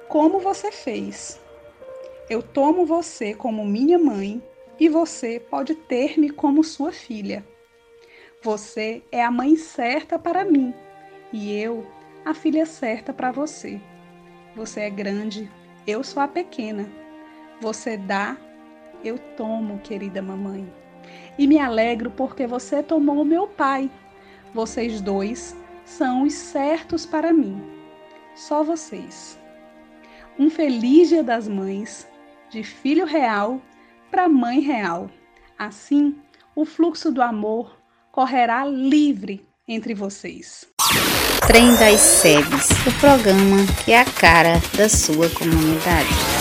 Como 0.09 0.37
você 0.37 0.69
fez? 0.69 1.46
Eu 2.29 2.43
tomo 2.43 2.85
você 2.85 3.33
como 3.33 3.65
minha 3.65 3.97
mãe 3.97 4.43
e 4.77 4.89
você 4.89 5.39
pode 5.39 5.73
ter-me 5.73 6.29
como 6.29 6.61
sua 6.61 6.91
filha. 6.91 7.45
Você 8.43 9.01
é 9.11 9.23
a 9.23 9.31
mãe 9.31 9.55
certa 9.55 10.19
para 10.19 10.43
mim 10.43 10.73
e 11.31 11.57
eu 11.57 11.87
a 12.25 12.33
filha 12.33 12.65
certa 12.65 13.13
para 13.13 13.31
você. 13.31 13.79
Você 14.57 14.81
é 14.81 14.89
grande, 14.89 15.49
eu 15.87 16.03
sou 16.03 16.21
a 16.21 16.27
pequena. 16.27 16.89
Você 17.61 17.95
dá, 17.95 18.35
eu 19.05 19.17
tomo, 19.37 19.79
querida 19.79 20.21
mamãe. 20.21 20.67
E 21.39 21.47
me 21.47 21.57
alegro 21.57 22.11
porque 22.11 22.45
você 22.45 22.83
tomou 22.83 23.23
meu 23.23 23.47
pai. 23.47 23.89
Vocês 24.53 24.99
dois 24.99 25.55
são 25.85 26.23
os 26.23 26.33
certos 26.33 27.05
para 27.05 27.31
mim. 27.31 27.61
Só 28.35 28.63
vocês. 28.63 29.39
Um 30.37 30.49
feliz 30.49 31.09
Dia 31.09 31.23
das 31.23 31.47
Mães, 31.47 32.07
de 32.49 32.63
filho 32.63 33.05
real 33.05 33.61
para 34.09 34.27
mãe 34.29 34.59
real. 34.59 35.09
Assim, 35.57 36.15
o 36.55 36.65
fluxo 36.65 37.11
do 37.11 37.21
amor 37.21 37.77
correrá 38.11 38.65
livre 38.65 39.45
entre 39.67 39.93
vocês. 39.93 40.65
Trem 41.45 41.75
das 41.75 41.99
SEBs, 41.99 42.69
o 42.85 42.99
programa 42.99 43.57
que 43.83 43.91
é 43.91 44.01
a 44.01 44.05
cara 44.05 44.53
da 44.75 44.89
sua 44.89 45.29
comunidade. 45.29 46.36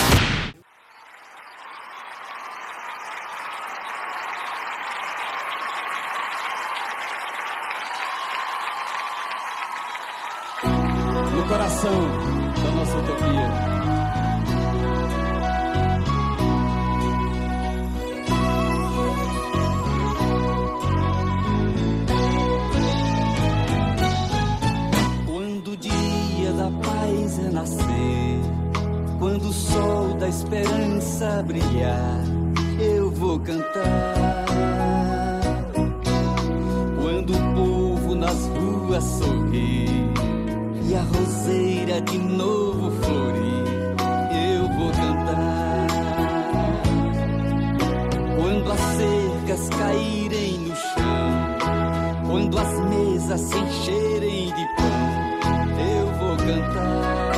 Ruas 38.87 39.03
sorrir 39.03 39.89
e 40.89 40.95
a 40.95 41.01
roseira 41.01 41.99
de 42.01 42.17
novo 42.17 42.89
florir, 43.01 43.67
eu 44.31 44.67
vou 44.77 44.91
cantar. 44.91 45.87
Quando 48.37 48.71
as 48.71 48.79
cercas 48.79 49.69
caírem 49.69 50.59
no 50.59 50.75
chão, 50.75 52.27
quando 52.27 52.57
as 52.57 52.79
mesas 52.89 53.41
se 53.41 53.57
encherem 53.57 54.45
de 54.53 54.65
pão, 54.77 54.85
eu 55.99 56.05
vou 56.19 56.37
cantar. 56.37 57.33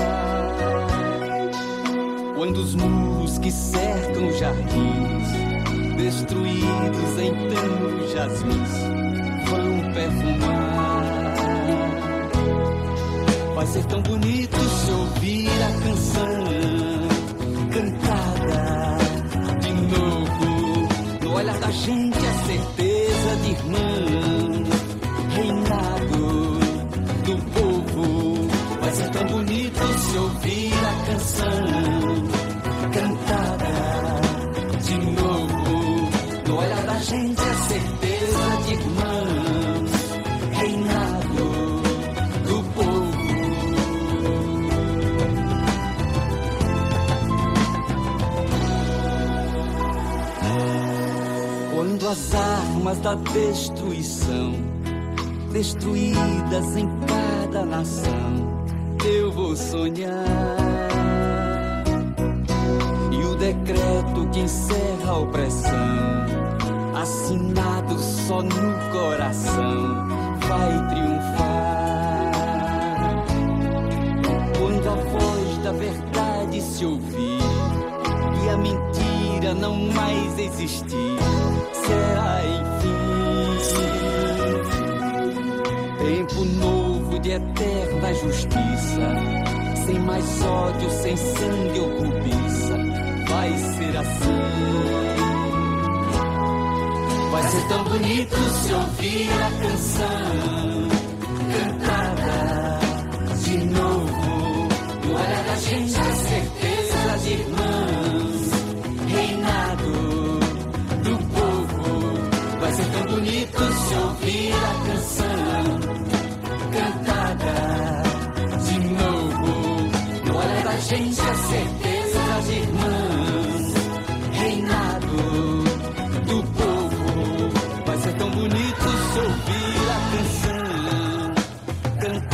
Quando 2.36 2.58
os 2.58 2.76
muros 2.76 3.40
que 3.40 3.52
cercam 3.52 4.32
jardins, 4.34 5.28
destruídos 5.98 7.18
então 7.18 8.08
jasmins, 8.14 8.70
vão 9.50 9.94
perfumar. 9.94 10.59
Vai 13.60 13.68
ser 13.68 13.84
tão 13.88 14.02
bonito 14.02 14.58
se 14.58 14.92
ouvir 14.92 15.50
a 15.50 15.72
canção 15.84 16.48
cantada 17.74 18.98
de 19.60 19.74
novo. 19.74 20.88
No 21.26 21.34
olhar 21.34 21.60
da 21.60 21.70
gente 21.70 22.19
armas 52.90 53.00
da 53.00 53.16
destruição, 53.16 54.54
destruídas 55.52 56.76
em 56.76 56.90
cada 57.06 57.66
nação, 57.66 58.66
eu 59.06 59.32
vou 59.32 59.56
sonhar. 59.56 60.26
E 63.12 63.18
o 63.18 63.36
decreto 63.36 64.28
que 64.32 64.40
encerra 64.40 65.12
a 65.12 65.20
opressão, 65.20 66.26
assinado 66.96 68.00
só 68.00 68.42
no 68.42 68.92
coração, 68.92 70.08
vai 70.48 70.90
triunfar. 70.90 71.50
Quando 74.58 74.90
a 74.90 74.96
voz 74.96 75.58
da 75.64 75.72
verdade 75.72 76.62
se 76.62 76.86
ouvir 76.86 77.40
e 78.46 78.50
a 78.50 78.58
mentira 78.58 79.54
não 79.54 79.76
mais 79.94 80.40
existir, 80.40 81.18
será 81.74 82.42
enfim 82.46 82.79
tempo 86.30 86.46
novo 86.46 87.20
de 87.20 87.32
eterna 87.32 88.14
justiça, 88.14 89.08
sem 89.86 90.00
mais 90.00 90.44
ódio, 90.44 90.90
sem 90.90 91.16
sangue 91.18 91.80
ou 91.80 91.90
cobiça, 91.98 92.78
vai 93.30 93.58
ser 93.58 93.98
assim. 93.98 94.40
Vai 97.32 97.44
ser 97.44 97.68
tão 97.68 97.84
bonito 97.84 98.36
se 98.36 98.74
ouvir 98.74 99.30
a 99.32 99.52
canção. 99.62 100.90
cantada 101.52 101.89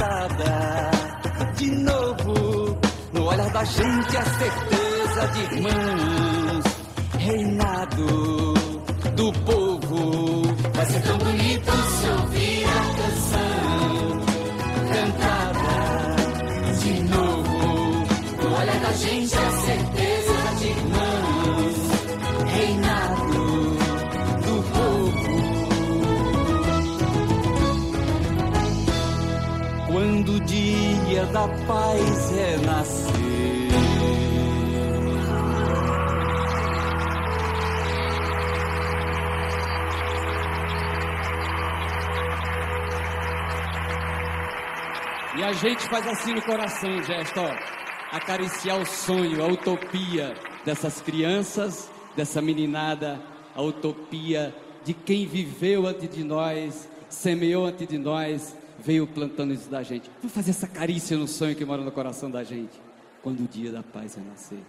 cantada 0.06 0.91
de 1.58 1.72
novo. 1.72 2.78
No 3.13 3.26
olhar 3.28 3.50
da 3.50 3.63
gente 3.63 4.18
a 4.18 4.26
certeza 4.26 5.28
de 5.34 5.56
irmãos. 5.56 6.65
Reinado 7.18 8.54
do 9.15 9.32
povo. 9.46 10.41
Vai 10.74 10.86
ser 10.86 11.02
tão 11.02 11.18
bonito 11.18 11.72
se 11.72 12.08
ouvir 12.10 12.65
a 12.65 12.84
canção 13.02 14.22
cantada 14.94 15.76
de 16.80 17.04
novo. 17.04 18.06
No 18.44 18.60
olhar 18.60 18.80
da 18.80 18.91
gente 18.94 19.36
a 19.36 19.55
da 31.36 31.50
paz 31.67 32.32
renascer. 32.32 33.13
E 45.38 45.43
a 45.43 45.52
gente 45.52 45.89
faz 45.89 46.08
assim 46.08 46.34
no 46.36 46.41
coração, 46.41 47.04
gesto, 47.04 47.41
ó. 47.41 48.15
Acariciar 48.15 48.80
o 48.80 48.86
sonho, 48.86 49.43
a 49.43 49.48
utopia 49.48 50.34
dessas 50.63 51.02
crianças, 51.02 51.91
dessa 52.15 52.41
meninada, 52.41 53.19
a 53.54 53.62
utopia 53.62 54.56
de 54.86 54.93
quem 54.93 55.28
viveu 55.28 55.86
antes 55.86 56.10
de 56.15 56.24
nós, 56.24 56.89
semeou 57.10 57.65
antes 57.65 57.86
de 57.89 57.98
nós, 57.98 58.56
veio 58.86 59.08
plantando 59.08 59.54
isso 59.54 59.67
da 59.67 59.82
gente. 59.82 60.10
Vamos 60.21 60.34
fazer 60.34 60.52
essa 60.52 60.67
carícia 60.67 61.17
no 61.17 61.28
sonho 61.28 61.56
que 61.56 61.65
mora 61.65 61.82
no 61.82 61.91
coração 61.91 62.30
da 62.30 62.43
gente. 62.43 62.80
Quando 63.24 63.43
o 63.43 63.48
dia 63.48 63.71
da 63.71 63.82
paz 63.82 64.13
renascer. 64.13 64.60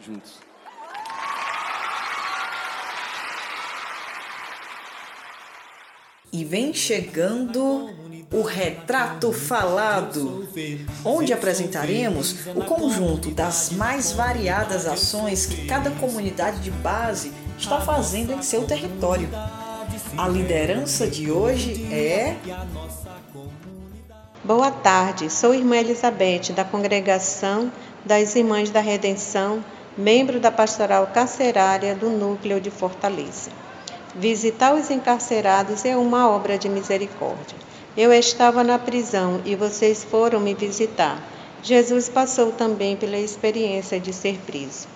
Juntos. 0.00 0.34
E 6.32 6.44
vem 6.44 6.72
chegando 6.74 7.90
o 8.32 8.42
Retrato 8.42 9.32
Falado, 9.32 10.48
onde 11.04 11.32
apresentaremos 11.32 12.46
o 12.56 12.64
conjunto 12.64 13.30
das 13.30 13.70
mais 13.70 14.12
variadas 14.12 14.84
ações 14.86 15.46
que 15.46 15.66
cada 15.66 15.92
comunidade 15.92 16.60
de 16.60 16.72
base 16.72 17.32
está 17.56 17.80
fazendo 17.80 18.32
em 18.32 18.42
seu 18.42 18.64
território. 18.64 19.28
A 20.16 20.28
liderança 20.28 21.06
de 21.06 21.30
hoje 21.30 21.86
é. 21.92 22.36
Boa 24.46 24.70
tarde, 24.70 25.30
sou 25.30 25.54
irmã 25.54 25.78
Elizabeth, 25.78 26.52
da 26.54 26.66
Congregação 26.66 27.72
das 28.04 28.36
Irmãs 28.36 28.68
da 28.68 28.78
Redenção, 28.78 29.64
membro 29.96 30.38
da 30.38 30.52
Pastoral 30.52 31.06
Carcerária 31.06 31.94
do 31.94 32.10
Núcleo 32.10 32.60
de 32.60 32.70
Fortaleza. 32.70 33.50
Visitar 34.14 34.74
os 34.74 34.90
encarcerados 34.90 35.86
é 35.86 35.96
uma 35.96 36.28
obra 36.28 36.58
de 36.58 36.68
misericórdia. 36.68 37.56
Eu 37.96 38.12
estava 38.12 38.62
na 38.62 38.78
prisão 38.78 39.40
e 39.46 39.56
vocês 39.56 40.04
foram 40.04 40.40
me 40.40 40.52
visitar. 40.52 41.18
Jesus 41.62 42.10
passou 42.10 42.52
também 42.52 42.96
pela 42.96 43.16
experiência 43.16 43.98
de 43.98 44.12
ser 44.12 44.36
preso. 44.44 44.86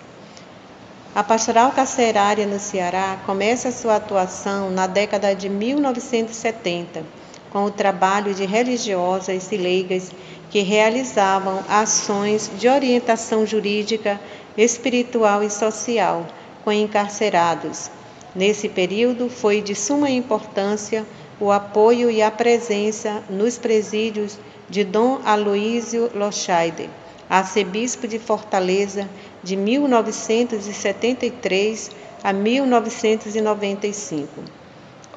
A 1.15 1.23
Pastoral 1.23 1.71
Carcerária 1.71 2.45
no 2.45 2.59
Ceará 2.59 3.17
começa 3.25 3.71
sua 3.71 3.95
atuação 3.95 4.69
na 4.69 4.85
década 4.85 5.33
de 5.33 5.49
1970, 5.49 7.03
com 7.51 7.65
o 7.65 7.71
trabalho 7.71 8.33
de 8.33 8.45
religiosas 8.45 9.51
e 9.51 9.57
leigas 9.57 10.11
que 10.49 10.61
realizavam 10.61 11.63
ações 11.67 12.49
de 12.57 12.67
orientação 12.67 13.45
jurídica, 13.45 14.19
espiritual 14.57 15.43
e 15.43 15.49
social 15.49 16.25
com 16.63 16.71
encarcerados. 16.71 17.91
Nesse 18.35 18.69
período, 18.69 19.29
foi 19.29 19.61
de 19.61 19.75
suma 19.75 20.09
importância 20.09 21.05
o 21.39 21.51
apoio 21.51 22.09
e 22.11 22.21
a 22.21 22.29
presença 22.29 23.23
nos 23.29 23.57
presídios 23.57 24.37
de 24.69 24.83
Dom 24.83 25.21
Aloísio 25.23 26.11
Lochaide, 26.13 26.89
arcebispo 27.29 28.05
de 28.07 28.19
Fortaleza, 28.19 29.09
de 29.41 29.55
1973 29.55 31.91
a 32.23 32.33
1995. 32.33 34.58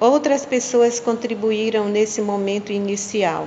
Outras 0.03 0.45
pessoas 0.45 0.99
contribuíram 0.99 1.89
nesse 1.89 2.21
momento 2.21 2.73
inicial. 2.73 3.47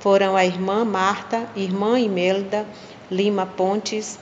Foram 0.00 0.36
a 0.36 0.44
irmã 0.44 0.84
Marta, 0.84 1.48
irmã 1.56 1.98
Imelda 1.98 2.66
Lima 3.10 3.46
Pontes, 3.46 4.18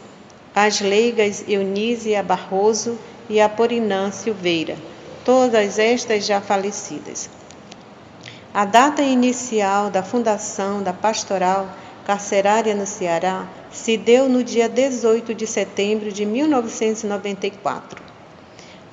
as 0.55 0.81
leigas 0.81 1.43
Eunísia 1.49 2.23
Barroso 2.23 2.97
e 3.29 3.41
Aporinã 3.41 4.13
Silveira, 4.13 4.77
todas 5.25 5.77
estas 5.77 6.25
já 6.25 6.41
falecidas. 6.41 7.29
A 8.55 8.65
data 8.65 9.03
inicial 9.03 9.91
da 9.91 10.05
fundação 10.05 10.85
da 10.85 10.93
pastoral 10.93 11.69
carcerária 12.07 12.77
no 12.77 12.87
Ceará 12.87 13.49
se 13.73 13.97
deu 13.97 14.29
no 14.29 14.45
dia 14.45 14.69
18 14.69 15.35
de 15.35 15.49
setembro 15.49 16.13
de 16.13 16.25
1994. 16.25 18.12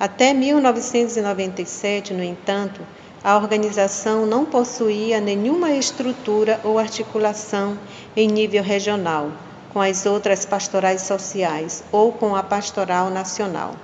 Até 0.00 0.32
1997, 0.32 2.14
no 2.14 2.24
entanto, 2.24 2.80
a 3.22 3.36
organização 3.36 4.24
não 4.24 4.46
possuía 4.46 5.20
nenhuma 5.20 5.72
estrutura 5.72 6.58
ou 6.64 6.78
articulação 6.78 7.78
em 8.16 8.26
nível 8.26 8.62
regional 8.62 9.30
com 9.74 9.78
as 9.78 10.06
outras 10.06 10.46
pastorais 10.46 11.02
sociais 11.02 11.84
ou 11.92 12.12
com 12.12 12.34
a 12.34 12.42
pastoral 12.42 13.10
nacional. 13.10 13.74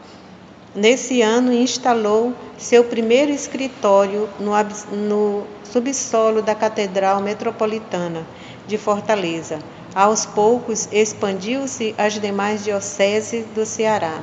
Nesse 0.75 1.21
ano, 1.21 1.53
instalou 1.53 2.33
seu 2.57 2.85
primeiro 2.85 3.31
escritório 3.31 4.27
no, 4.41 4.53
no 4.97 5.47
subsolo 5.65 6.41
da 6.41 6.55
Catedral 6.55 7.21
Metropolitana 7.21 8.27
de 8.67 8.79
Fortaleza. 8.79 9.59
Aos 9.95 10.25
poucos, 10.25 10.89
expandiu-se 10.91 11.95
às 11.99 12.15
demais 12.15 12.65
dioceses 12.65 13.45
do 13.55 13.67
Ceará, 13.67 14.23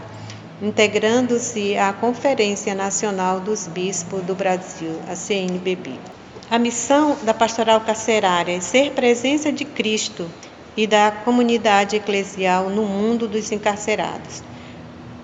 integrando-se 0.63 1.77
à 1.77 1.93
Conferência 1.93 2.73
Nacional 2.73 3.39
dos 3.39 3.67
Bispos 3.67 4.23
do 4.23 4.33
Brasil, 4.33 4.99
a 5.07 5.15
CNBB. 5.15 5.91
A 6.49 6.57
missão 6.57 7.15
da 7.23 7.33
pastoral 7.33 7.81
carcerária 7.81 8.55
é 8.55 8.61
ser 8.61 8.93
presença 8.93 9.51
de 9.51 9.65
Cristo 9.65 10.25
e 10.75 10.87
da 10.87 11.11
comunidade 11.11 11.97
eclesial 11.97 12.69
no 12.69 12.83
mundo 12.83 13.27
dos 13.27 13.51
encarcerados 13.51 14.41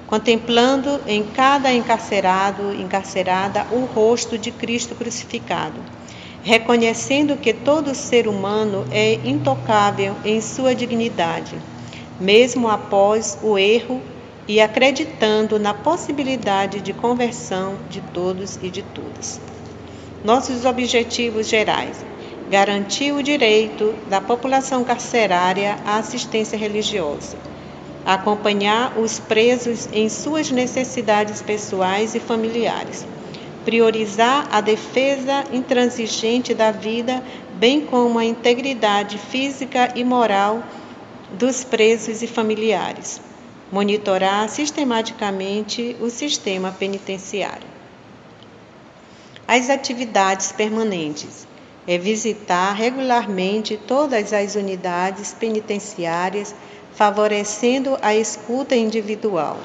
contemplando 0.10 1.00
em 1.06 1.24
cada 1.24 1.72
encarcerado, 1.72 2.74
encarcerada, 2.74 3.68
o 3.72 3.86
rosto 3.86 4.40
de 4.40 4.50
Cristo 4.50 4.96
crucificado, 4.96 5.80
reconhecendo 6.42 7.38
que 7.38 7.54
todo 7.54 7.94
ser 7.94 8.28
humano 8.28 8.86
é 8.92 9.14
intocável 9.24 10.16
em 10.26 10.42
sua 10.42 10.74
dignidade, 10.74 11.56
mesmo 12.20 12.68
após 12.68 13.38
o 13.44 13.56
erro 13.56 14.02
e 14.50 14.60
acreditando 14.60 15.58
na 15.58 15.74
possibilidade 15.74 16.82
de 16.82 16.92
conversão 16.92 17.78
de 17.90 18.02
todos 18.02 18.58
e 18.62 18.70
de 18.70 18.82
todas. 18.82 19.40
Nossos 20.24 20.66
objetivos 20.66 21.48
gerais: 21.48 22.04
garantir 22.50 23.14
o 23.14 23.24
direito 23.24 23.94
da 24.10 24.20
população 24.20 24.84
carcerária 24.84 25.78
à 25.86 25.98
assistência 25.98 26.58
religiosa 26.58 27.38
acompanhar 28.06 28.98
os 28.98 29.20
presos 29.20 29.88
em 29.94 30.10
suas 30.10 30.50
necessidades 30.50 31.42
pessoais 31.44 32.16
e 32.16 32.20
familiares, 32.20 33.06
priorizar 33.64 34.48
a 34.52 34.62
defesa 34.62 35.44
intransigente 35.54 36.56
da 36.56 36.72
vida, 36.72 37.22
bem 37.54 37.82
como 37.82 38.18
a 38.18 38.26
integridade 38.26 39.18
física 39.18 39.92
e 39.96 40.04
moral 40.04 40.64
dos 41.32 41.64
presos 41.64 42.24
e 42.24 42.28
familiares, 42.28 43.22
monitorar 43.72 44.50
sistematicamente 44.50 45.96
o 46.00 46.10
sistema 46.10 46.72
penitenciário. 46.72 47.68
As 49.48 49.70
atividades 49.70 50.52
permanentes 50.52 51.48
é 51.88 51.98
visitar 51.98 52.74
regularmente 52.74 53.78
todas 53.78 54.32
as 54.34 54.56
unidades 54.56 55.34
penitenciárias 55.34 56.54
favorecendo 56.94 57.98
a 58.02 58.14
escuta 58.14 58.76
individual, 58.76 59.58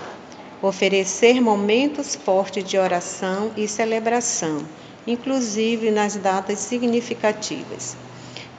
oferecer 0.62 1.40
momentos 1.40 2.14
fortes 2.14 2.64
de 2.64 2.78
oração 2.78 3.50
e 3.56 3.68
celebração, 3.68 4.64
inclusive 5.06 5.90
nas 5.90 6.16
datas 6.16 6.60
significativas. 6.60 7.96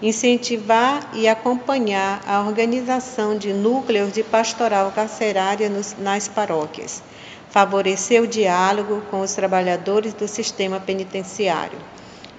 Incentivar 0.01 1.09
e 1.13 1.27
acompanhar 1.27 2.21
a 2.27 2.41
organização 2.41 3.37
de 3.37 3.53
núcleos 3.53 4.11
de 4.11 4.23
pastoral 4.23 4.91
carcerária 4.91 5.69
nos, 5.69 5.95
nas 5.97 6.27
paróquias, 6.27 7.01
favorecer 7.49 8.21
o 8.21 8.27
diálogo 8.27 9.01
com 9.09 9.21
os 9.21 9.33
trabalhadores 9.33 10.13
do 10.13 10.27
sistema 10.27 10.79
penitenciário, 10.81 11.79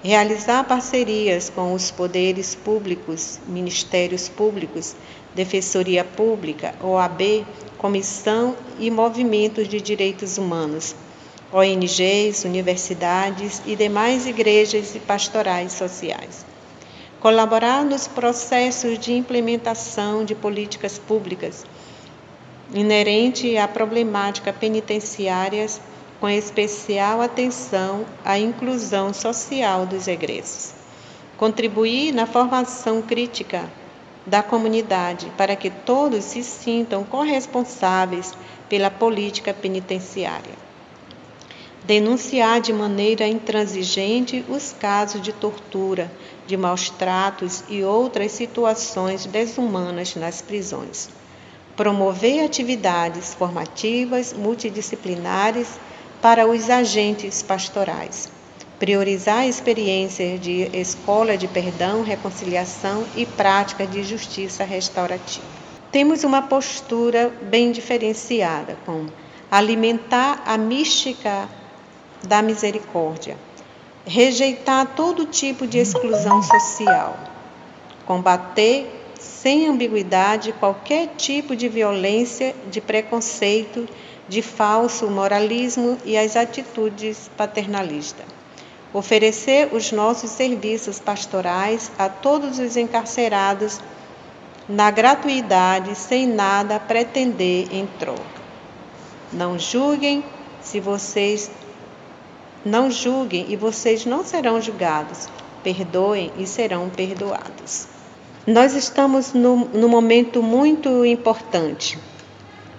realizar 0.03 0.63
parcerias 0.65 1.49
com 1.49 1.73
os 1.73 1.89
poderes 1.89 2.53
públicos, 2.53 3.39
ministérios 3.47 4.29
públicos, 4.29 4.95
defensoria 5.33 6.03
pública, 6.03 6.75
OAB, 6.81 7.43
comissão 7.79 8.55
e 8.79 8.91
movimentos 8.91 9.67
de 9.67 9.81
direitos 9.81 10.37
humanos, 10.37 10.95
ONGs, 11.51 12.43
universidades 12.43 13.63
e 13.65 13.75
demais 13.75 14.27
igrejas 14.27 14.93
e 14.93 14.99
pastorais 14.99 15.71
sociais 15.73 16.45
colaborar 17.19 17.83
nos 17.83 18.07
processos 18.07 18.99
de 18.99 19.13
implementação 19.13 20.23
de 20.23 20.35
políticas 20.35 20.99
públicas 20.99 21.65
inerente 22.73 23.57
à 23.57 23.67
problemática 23.67 24.51
penitenciárias, 24.51 25.79
com 26.19 26.27
especial 26.27 27.21
atenção 27.21 28.05
à 28.25 28.37
inclusão 28.37 29.13
social 29.13 29.85
dos 29.85 30.07
egressos. 30.07 30.73
Contribuir 31.37 32.11
na 32.11 32.25
formação 32.25 33.01
crítica 33.01 33.69
da 34.25 34.41
comunidade 34.41 35.31
para 35.37 35.55
que 35.55 35.69
todos 35.69 36.25
se 36.25 36.43
sintam 36.43 37.03
corresponsáveis 37.03 38.33
pela 38.67 38.89
política 38.89 39.53
penitenciária. 39.53 40.67
Denunciar 41.85 42.59
de 42.59 42.73
maneira 42.73 43.25
intransigente 43.27 44.43
os 44.49 44.73
casos 44.73 45.21
de 45.21 45.31
tortura, 45.31 46.11
de 46.47 46.55
maus 46.57 46.89
tratos 46.89 47.63
e 47.69 47.83
outras 47.83 48.31
situações 48.31 49.25
desumanas 49.25 50.15
nas 50.15 50.41
prisões. 50.41 51.09
Promover 51.75 52.43
atividades 52.43 53.33
formativas 53.33 54.33
multidisciplinares 54.33 55.67
para 56.21 56.47
os 56.47 56.69
agentes 56.69 57.43
pastorais. 57.43 58.31
Priorizar 58.79 59.47
experiências 59.47 60.39
de 60.39 60.69
escola 60.73 61.37
de 61.37 61.47
perdão, 61.47 62.03
reconciliação 62.03 63.05
e 63.15 63.25
prática 63.25 63.85
de 63.85 64.03
justiça 64.03 64.63
restaurativa. 64.63 65.45
Temos 65.91 66.23
uma 66.23 66.41
postura 66.43 67.31
bem 67.41 67.71
diferenciada 67.71 68.77
com 68.85 69.07
alimentar 69.49 70.43
a 70.45 70.57
mística 70.57 71.47
da 72.23 72.41
misericórdia, 72.41 73.37
rejeitar 74.07 74.95
todo 74.95 75.25
tipo 75.25 75.67
de 75.67 75.77
exclusão 75.77 76.41
social, 76.41 77.19
combater 78.05 78.89
sem 79.19 79.67
ambiguidade 79.67 80.53
qualquer 80.53 81.09
tipo 81.17 81.55
de 81.55 81.67
violência, 81.67 82.55
de 82.71 82.79
preconceito, 82.79 83.87
de 84.29 84.41
falso 84.41 85.07
moralismo 85.07 85.97
e 86.05 86.17
as 86.17 86.37
atitudes 86.37 87.29
paternalistas. 87.35 88.25
Oferecer 88.93 89.69
os 89.73 89.91
nossos 89.91 90.31
serviços 90.31 90.99
pastorais 90.99 91.91
a 91.99 92.07
todos 92.07 92.59
os 92.59 92.77
encarcerados 92.77 93.79
na 94.69 94.89
gratuidade, 94.89 95.95
sem 95.95 96.25
nada 96.25 96.79
pretender 96.79 97.67
em 97.71 97.85
troca. 97.99 98.21
Não 99.33 99.59
julguem 99.59 100.23
se 100.61 100.79
vocês 100.79 101.51
não 102.67 102.91
julguem 102.91 103.45
e 103.49 103.55
vocês 103.55 104.05
não 104.05 104.23
serão 104.23 104.61
julgados. 104.61 105.27
Perdoem 105.63 106.31
e 106.37 106.45
serão 106.45 106.89
perdoados. 106.89 107.87
Nós 108.45 108.73
estamos 108.73 109.33
num, 109.33 109.89
momento 109.89 110.43
muito 110.43 111.03
importante. 111.05 111.97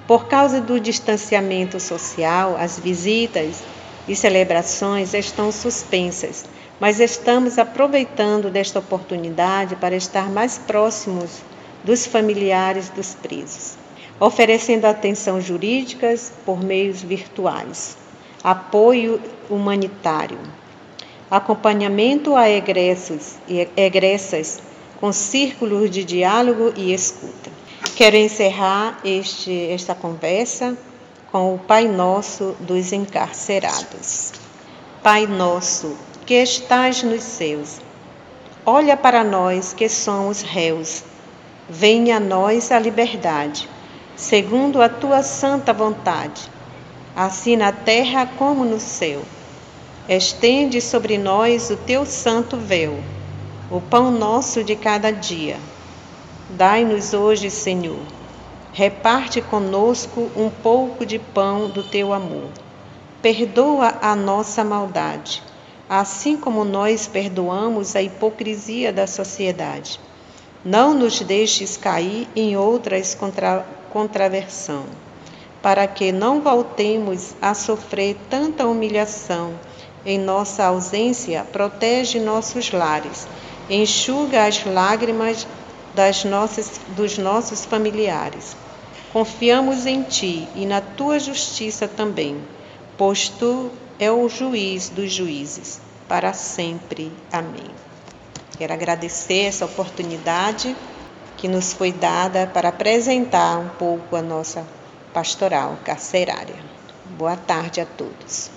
Por 0.07 0.27
causa 0.27 0.61
do 0.61 0.79
distanciamento 0.79 1.81
social, 1.81 2.57
as 2.57 2.79
visitas 2.79 3.63
e 4.07 4.15
celebrações 4.15 5.13
estão 5.13 5.53
suspensas, 5.53 6.47
mas 6.81 7.01
estamos 7.01 7.59
aproveitando 7.59 8.51
desta 8.51 8.79
oportunidade 8.79 9.77
para 9.77 9.97
estar 9.97 10.31
mais 10.31 10.57
próximos 10.57 11.43
dos 11.85 12.07
familiares 12.07 12.89
dos 12.89 13.15
presos, 13.15 13.77
oferecendo 14.19 14.87
atenção 14.87 15.41
jurídicas 15.41 16.33
por 16.47 16.63
meios 16.63 17.03
virtuais 17.03 18.08
apoio 18.43 19.21
humanitário, 19.51 20.39
acompanhamento 21.31 22.37
a 22.37 22.49
egressos 22.49 23.37
e 23.49 23.69
egressas 23.77 24.63
com 25.01 25.13
círculos 25.13 25.91
de 25.91 26.05
diálogo 26.05 26.73
e 26.77 26.93
escuta. 26.93 27.51
Quero 27.97 28.17
encerrar 28.17 29.01
este, 29.05 29.71
esta 29.71 29.95
conversa 29.95 30.77
com 31.31 31.55
o 31.55 31.59
Pai 31.59 31.89
Nosso 31.89 32.57
dos 32.61 32.93
encarcerados. 32.93 34.33
Pai 35.03 35.27
Nosso, 35.27 35.97
que 36.25 36.35
estás 36.35 37.03
nos 37.03 37.23
céus, 37.23 37.81
olha 38.65 38.97
para 38.97 39.25
nós 39.25 39.73
que 39.73 39.89
somos 39.89 40.43
réus. 40.43 41.03
Venha 41.69 42.17
a 42.17 42.21
nós 42.21 42.73
a 42.73 42.79
liberdade, 42.79 43.69
segundo 44.17 44.81
a 44.81 44.89
tua 44.89 45.23
santa 45.23 45.73
vontade 45.73 46.58
assim 47.19 47.57
na 47.57 47.73
terra 47.73 48.27
como 48.39 48.65
no 48.65 48.79
céu. 48.79 49.23
Estende 50.09 50.81
sobre 50.81 51.19
nós 51.19 51.69
o 51.69 51.77
teu 51.77 52.07
santo 52.07 52.57
véu, 52.57 52.97
o 53.69 53.81
pão 53.81 54.09
nosso 54.13 54.63
de 54.63 54.77
cada 54.77 55.11
dia. 55.11 55.59
Dai-nos 56.51 57.15
hoje, 57.15 57.51
Senhor. 57.51 57.99
Reparte 58.73 59.43
conosco 59.43 60.31
um 60.37 60.49
pouco 60.49 61.05
de 61.05 61.19
pão 61.19 61.69
do 61.69 61.83
teu 61.83 62.13
amor. 62.13 62.51
Perdoa 63.21 63.99
a 64.01 64.15
nossa 64.15 64.63
maldade, 64.63 65.43
assim 65.91 66.37
como 66.37 66.65
nós 66.65 67.09
perdoamos 67.09 67.97
a 67.97 68.01
hipocrisia 68.01 68.93
da 68.93 69.09
sociedade. 69.09 69.99
Não 70.65 70.95
nos 70.95 71.19
deixes 71.19 71.77
cair 71.77 72.29
em 72.37 72.57
outras 72.57 73.13
contra, 73.13 73.67
contraversão 73.91 74.85
para 75.63 75.87
que 75.87 76.13
não 76.13 76.41
voltemos 76.41 77.35
a 77.43 77.55
sofrer 77.55 78.17
tanta 78.31 78.67
humilhação. 78.67 79.59
Em 80.07 80.19
nossa 80.19 80.65
ausência, 80.65 81.45
protege 81.53 82.21
nossos 82.21 82.71
lares, 82.73 83.27
enxuga 83.69 84.47
as 84.47 84.65
lágrimas 84.65 85.47
das 85.95 86.25
nossas, 86.25 86.81
dos 86.97 87.19
nossos 87.19 87.65
familiares. 87.65 88.57
Confiamos 89.13 89.87
em 89.87 90.03
Ti 90.03 90.49
e 90.55 90.65
na 90.65 90.81
Tua 90.81 91.19
justiça 91.19 91.89
também, 91.89 92.41
pois 92.97 93.29
Tu 93.29 93.71
é 93.99 94.11
o 94.11 94.29
juiz 94.29 94.89
dos 94.89 95.13
juízes, 95.13 95.81
para 96.07 96.33
sempre. 96.33 97.13
Amém. 97.33 97.67
Quero 98.57 98.73
agradecer 98.73 99.47
essa 99.47 99.65
oportunidade 99.65 100.75
que 101.37 101.49
nos 101.49 101.73
foi 101.73 101.93
dada 101.93 102.47
para 102.47 102.69
apresentar 102.71 103.59
um 103.59 103.69
pouco 103.69 104.17
a 104.17 104.23
nossa 104.23 104.65
pastoral 105.13 105.79
carcerária. 105.85 106.57
Boa 107.17 107.37
tarde 107.37 107.81
a 107.81 107.87
todos. 107.87 108.51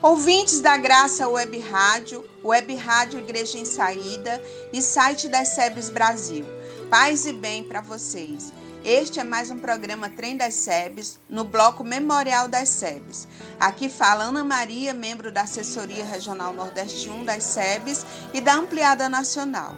Ouvintes 0.00 0.60
da 0.60 0.76
Graça 0.76 1.28
Web 1.28 1.58
Rádio, 1.60 2.24
Web 2.44 2.74
Rádio 2.74 3.20
Igreja 3.20 3.58
em 3.58 3.64
Saída 3.64 4.42
e 4.72 4.82
site 4.82 5.28
das 5.28 5.48
SEBs 5.48 5.90
Brasil. 5.90 6.44
Paz 6.90 7.24
e 7.24 7.32
bem 7.32 7.62
para 7.62 7.80
vocês. 7.80 8.52
Este 8.84 9.20
é 9.20 9.24
mais 9.24 9.48
um 9.48 9.60
programa 9.60 10.10
Trem 10.10 10.36
das 10.36 10.54
SEBs, 10.54 11.20
no 11.28 11.44
bloco 11.44 11.84
Memorial 11.84 12.48
das 12.48 12.68
SEBs. 12.68 13.28
Aqui 13.60 13.88
fala 13.88 14.24
Ana 14.24 14.42
Maria, 14.42 14.92
membro 14.92 15.30
da 15.30 15.42
Assessoria 15.42 16.04
Regional 16.04 16.52
Nordeste 16.52 17.08
1 17.08 17.24
das 17.24 17.44
SEBs 17.44 18.04
e 18.34 18.40
da 18.40 18.54
Ampliada 18.54 19.08
Nacional. 19.08 19.76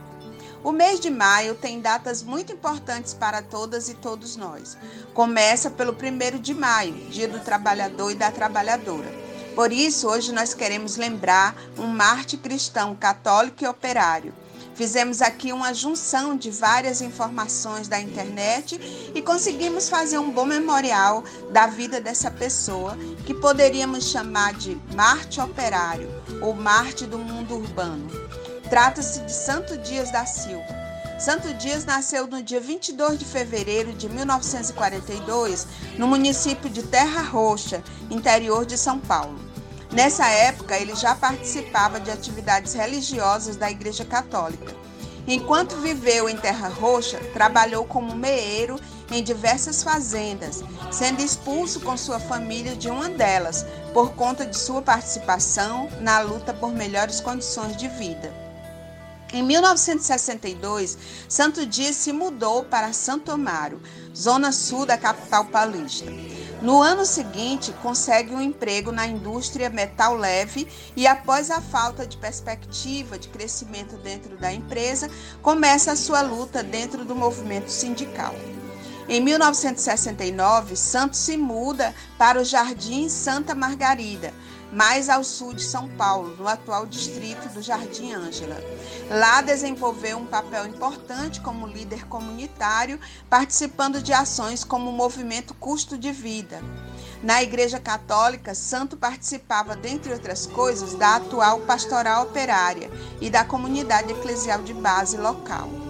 O 0.65 0.73
mês 0.73 0.99
de 0.99 1.11
maio 1.11 1.55
tem 1.55 1.79
datas 1.79 2.23
muito 2.23 2.51
importantes 2.51 3.13
para 3.13 3.43
todas 3.43 3.91
e 3.91 3.95
todos 3.95 4.35
nós. 4.35 4.79
Começa 5.13 5.71
pelo 5.71 5.93
1 5.93 6.41
de 6.41 6.55
maio, 6.55 6.95
Dia 7.11 7.29
do 7.29 7.39
Trabalhador 7.39 8.11
e 8.11 8.15
da 8.15 8.31
Trabalhadora. 8.33 9.13
Por 9.55 9.71
isso, 9.71 10.09
hoje 10.09 10.33
nós 10.33 10.55
queremos 10.55 10.97
lembrar 10.97 11.55
um 11.77 11.87
Marte 11.87 12.39
cristão 12.39 12.97
católico 12.97 13.63
e 13.63 13.67
operário. 13.67 14.33
Fizemos 14.75 15.21
aqui 15.21 15.53
uma 15.53 15.75
junção 15.75 16.35
de 16.35 16.51
várias 16.51 17.03
informações 17.03 17.87
da 17.87 18.01
internet 18.01 18.81
e 19.15 19.21
conseguimos 19.21 19.91
fazer 19.91 20.17
um 20.17 20.31
bom 20.31 20.47
memorial 20.47 21.23
da 21.53 21.67
vida 21.67 22.01
dessa 22.01 22.31
pessoa, 22.31 22.97
que 23.27 23.35
poderíamos 23.35 24.11
chamar 24.11 24.55
de 24.55 24.81
Marte 24.95 25.43
operário 25.43 26.09
ou 26.41 26.55
Marte 26.55 27.05
do 27.05 27.19
mundo 27.19 27.55
urbano. 27.55 28.24
Trata-se 28.69 29.21
de 29.21 29.33
Santo 29.33 29.77
Dias 29.77 30.11
da 30.11 30.25
Silva. 30.25 30.85
Santo 31.19 31.53
Dias 31.55 31.85
nasceu 31.85 32.27
no 32.27 32.43
dia 32.43 32.61
22 32.61 33.19
de 33.19 33.25
fevereiro 33.25 33.93
de 33.93 34.09
1942, 34.09 35.67
no 35.99 36.09
município 36.09 36.71
de 36.71 36.83
Terra 36.83 37.23
Roxa, 37.23 37.83
interior 38.11 38.65
de 38.65 38.77
São 38.79 38.99
Paulo. 38.99 39.39
Nessa 39.93 40.27
época, 40.27 40.77
ele 40.77 40.97
já 40.97 41.15
participava 41.15 42.01
de 42.01 42.11
atividades 42.11 42.73
religiosas 42.73 43.55
da 43.55 43.71
Igreja 43.71 44.05
Católica. 44.05 44.75
Enquanto 45.27 45.77
viveu 45.77 46.29
em 46.29 46.37
Terra 46.37 46.69
Roxa, 46.69 47.19
trabalhou 47.33 47.85
como 47.85 48.17
meeiro 48.17 48.81
em 49.11 49.23
diversas 49.23 49.83
fazendas, 49.83 50.65
sendo 50.91 51.23
expulso 51.23 51.81
com 51.81 51.97
sua 51.97 52.19
família 52.19 52.75
de 52.75 52.89
uma 52.89 53.09
delas 53.09 53.65
por 53.93 54.15
conta 54.15 54.45
de 54.45 54.57
sua 54.57 54.83
participação 54.83 55.89
na 56.01 56.21
luta 56.21 56.53
por 56.53 56.73
melhores 56.73 57.21
condições 57.21 57.77
de 57.77 57.89
vida. 57.89 58.44
Em 59.35 59.43
1962, 59.43 60.97
Santo 61.29 61.67
Dias 61.67 61.97
se 61.97 62.13
mudou 62.13 62.63
para 62.63 62.93
Santo 62.93 63.33
Amaro, 63.33 63.83
zona 64.15 64.53
sul 64.53 64.87
da 64.87 64.97
capital 64.97 65.47
paulista. 65.47 66.09
No 66.63 66.81
ano 66.81 67.05
seguinte, 67.05 67.75
consegue 67.83 68.33
um 68.33 68.41
emprego 68.41 68.93
na 68.93 69.09
indústria 69.09 69.69
metal 69.69 70.15
leve 70.15 70.69
e, 70.95 71.05
após 71.05 71.51
a 71.51 71.61
falta 71.61 72.07
de 72.07 72.17
perspectiva 72.17 73.19
de 73.19 73.27
crescimento 73.27 73.97
dentro 73.97 74.37
da 74.37 74.53
empresa, 74.53 75.11
começa 75.43 75.91
a 75.91 75.97
sua 75.97 76.23
luta 76.23 76.63
dentro 76.63 77.05
do 77.05 77.17
movimento 77.17 77.71
sindical. 77.71 78.37
Em 79.09 79.21
1969, 79.21 80.77
Santos 80.77 81.19
se 81.19 81.37
muda 81.37 81.93
para 82.17 82.41
o 82.41 82.45
Jardim 82.45 83.09
Santa 83.09 83.53
Margarida, 83.53 84.33
mais 84.75 85.09
ao 85.09 85.23
sul 85.23 85.55
de 85.55 85.63
São 85.63 85.89
Paulo, 85.89 86.37
no 86.37 86.49
atual 86.49 86.85
distrito 86.85 87.49
do 87.51 87.63
Jardim 87.63 88.13
Ângela. 88.13 88.57
Lá 89.09 89.41
desenvolveu 89.41 90.19
um 90.19 90.27
papel 90.27 90.67
importante 90.67 91.41
como 91.41 91.67
líder 91.67 92.07
comunitário, 92.07 92.99
participando 93.31 94.03
de 94.03 94.13
ações 94.13 94.65
como 94.65 94.91
o 94.91 94.93
movimento 94.93 95.55
Custo 95.55 95.97
de 95.97 96.11
Vida. 96.11 96.61
Na 97.23 97.43
Igreja 97.43 97.79
Católica, 97.79 98.55
Santo 98.55 98.97
participava, 98.97 99.77
dentre 99.77 100.13
outras 100.13 100.45
coisas, 100.45 100.95
da 100.95 101.17
atual 101.17 101.61
pastoral 101.61 102.25
operária 102.25 102.91
e 103.21 103.31
da 103.31 103.45
comunidade 103.45 104.13
eclesial 104.13 104.61
de 104.63 104.75
base 104.75 105.17
local. 105.17 105.84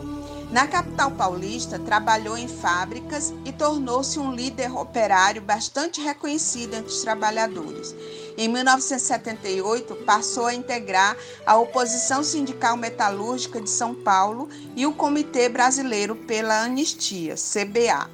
Na 0.54 0.68
capital 0.68 1.10
paulista, 1.10 1.80
trabalhou 1.80 2.38
em 2.38 2.46
fábricas 2.46 3.34
e 3.44 3.50
tornou-se 3.50 4.20
um 4.20 4.32
líder 4.32 4.72
operário 4.72 5.42
bastante 5.42 6.00
reconhecido 6.00 6.74
entre 6.74 6.92
os 6.92 7.02
trabalhadores. 7.02 7.92
Em 8.38 8.46
1978, 8.46 9.96
passou 10.06 10.46
a 10.46 10.54
integrar 10.54 11.16
a 11.44 11.56
Oposição 11.56 12.22
Sindical 12.22 12.76
Metalúrgica 12.76 13.60
de 13.60 13.68
São 13.68 13.96
Paulo 13.96 14.48
e 14.76 14.86
o 14.86 14.94
Comitê 14.94 15.48
Brasileiro 15.48 16.14
pela 16.14 16.62
Anistia, 16.62 17.34
CBA. 17.34 18.08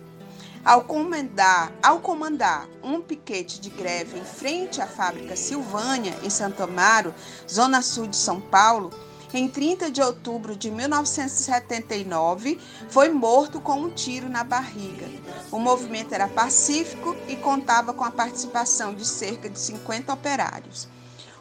Ao 0.64 0.82
comandar, 0.84 1.70
ao 1.82 2.00
comandar 2.00 2.66
um 2.82 3.02
piquete 3.02 3.60
de 3.60 3.68
greve 3.68 4.18
em 4.18 4.24
frente 4.24 4.80
à 4.80 4.86
fábrica 4.86 5.36
Silvânia, 5.36 6.16
em 6.22 6.30
Santo 6.30 6.62
Amaro, 6.62 7.14
zona 7.46 7.82
sul 7.82 8.06
de 8.06 8.16
São 8.16 8.40
Paulo, 8.40 8.90
em 9.32 9.48
30 9.48 9.92
de 9.92 10.02
outubro 10.02 10.56
de 10.56 10.72
1979, 10.72 12.58
foi 12.88 13.08
morto 13.10 13.60
com 13.60 13.74
um 13.74 13.90
tiro 13.90 14.28
na 14.28 14.42
barriga. 14.42 15.06
O 15.52 15.58
movimento 15.58 16.12
era 16.12 16.26
pacífico 16.26 17.16
e 17.28 17.36
contava 17.36 17.92
com 17.92 18.02
a 18.02 18.10
participação 18.10 18.92
de 18.92 19.06
cerca 19.06 19.48
de 19.48 19.58
50 19.58 20.12
operários. 20.12 20.88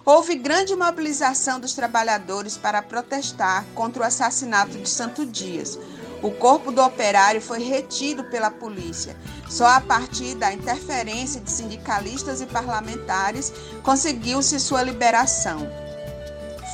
Houve 0.05 0.35
grande 0.35 0.75
mobilização 0.75 1.59
dos 1.59 1.73
trabalhadores 1.73 2.57
para 2.57 2.81
protestar 2.81 3.65
contra 3.73 4.03
o 4.03 4.05
assassinato 4.05 4.77
de 4.77 4.87
Santo 4.87 5.25
Dias. 5.25 5.77
O 6.21 6.31
corpo 6.31 6.71
do 6.71 6.83
operário 6.83 7.41
foi 7.41 7.63
retido 7.63 8.23
pela 8.25 8.51
polícia. 8.51 9.15
Só 9.49 9.65
a 9.65 9.81
partir 9.81 10.35
da 10.35 10.53
interferência 10.53 11.41
de 11.41 11.49
sindicalistas 11.49 12.39
e 12.39 12.45
parlamentares 12.45 13.51
conseguiu-se 13.81 14.59
sua 14.59 14.83
liberação 14.83 15.88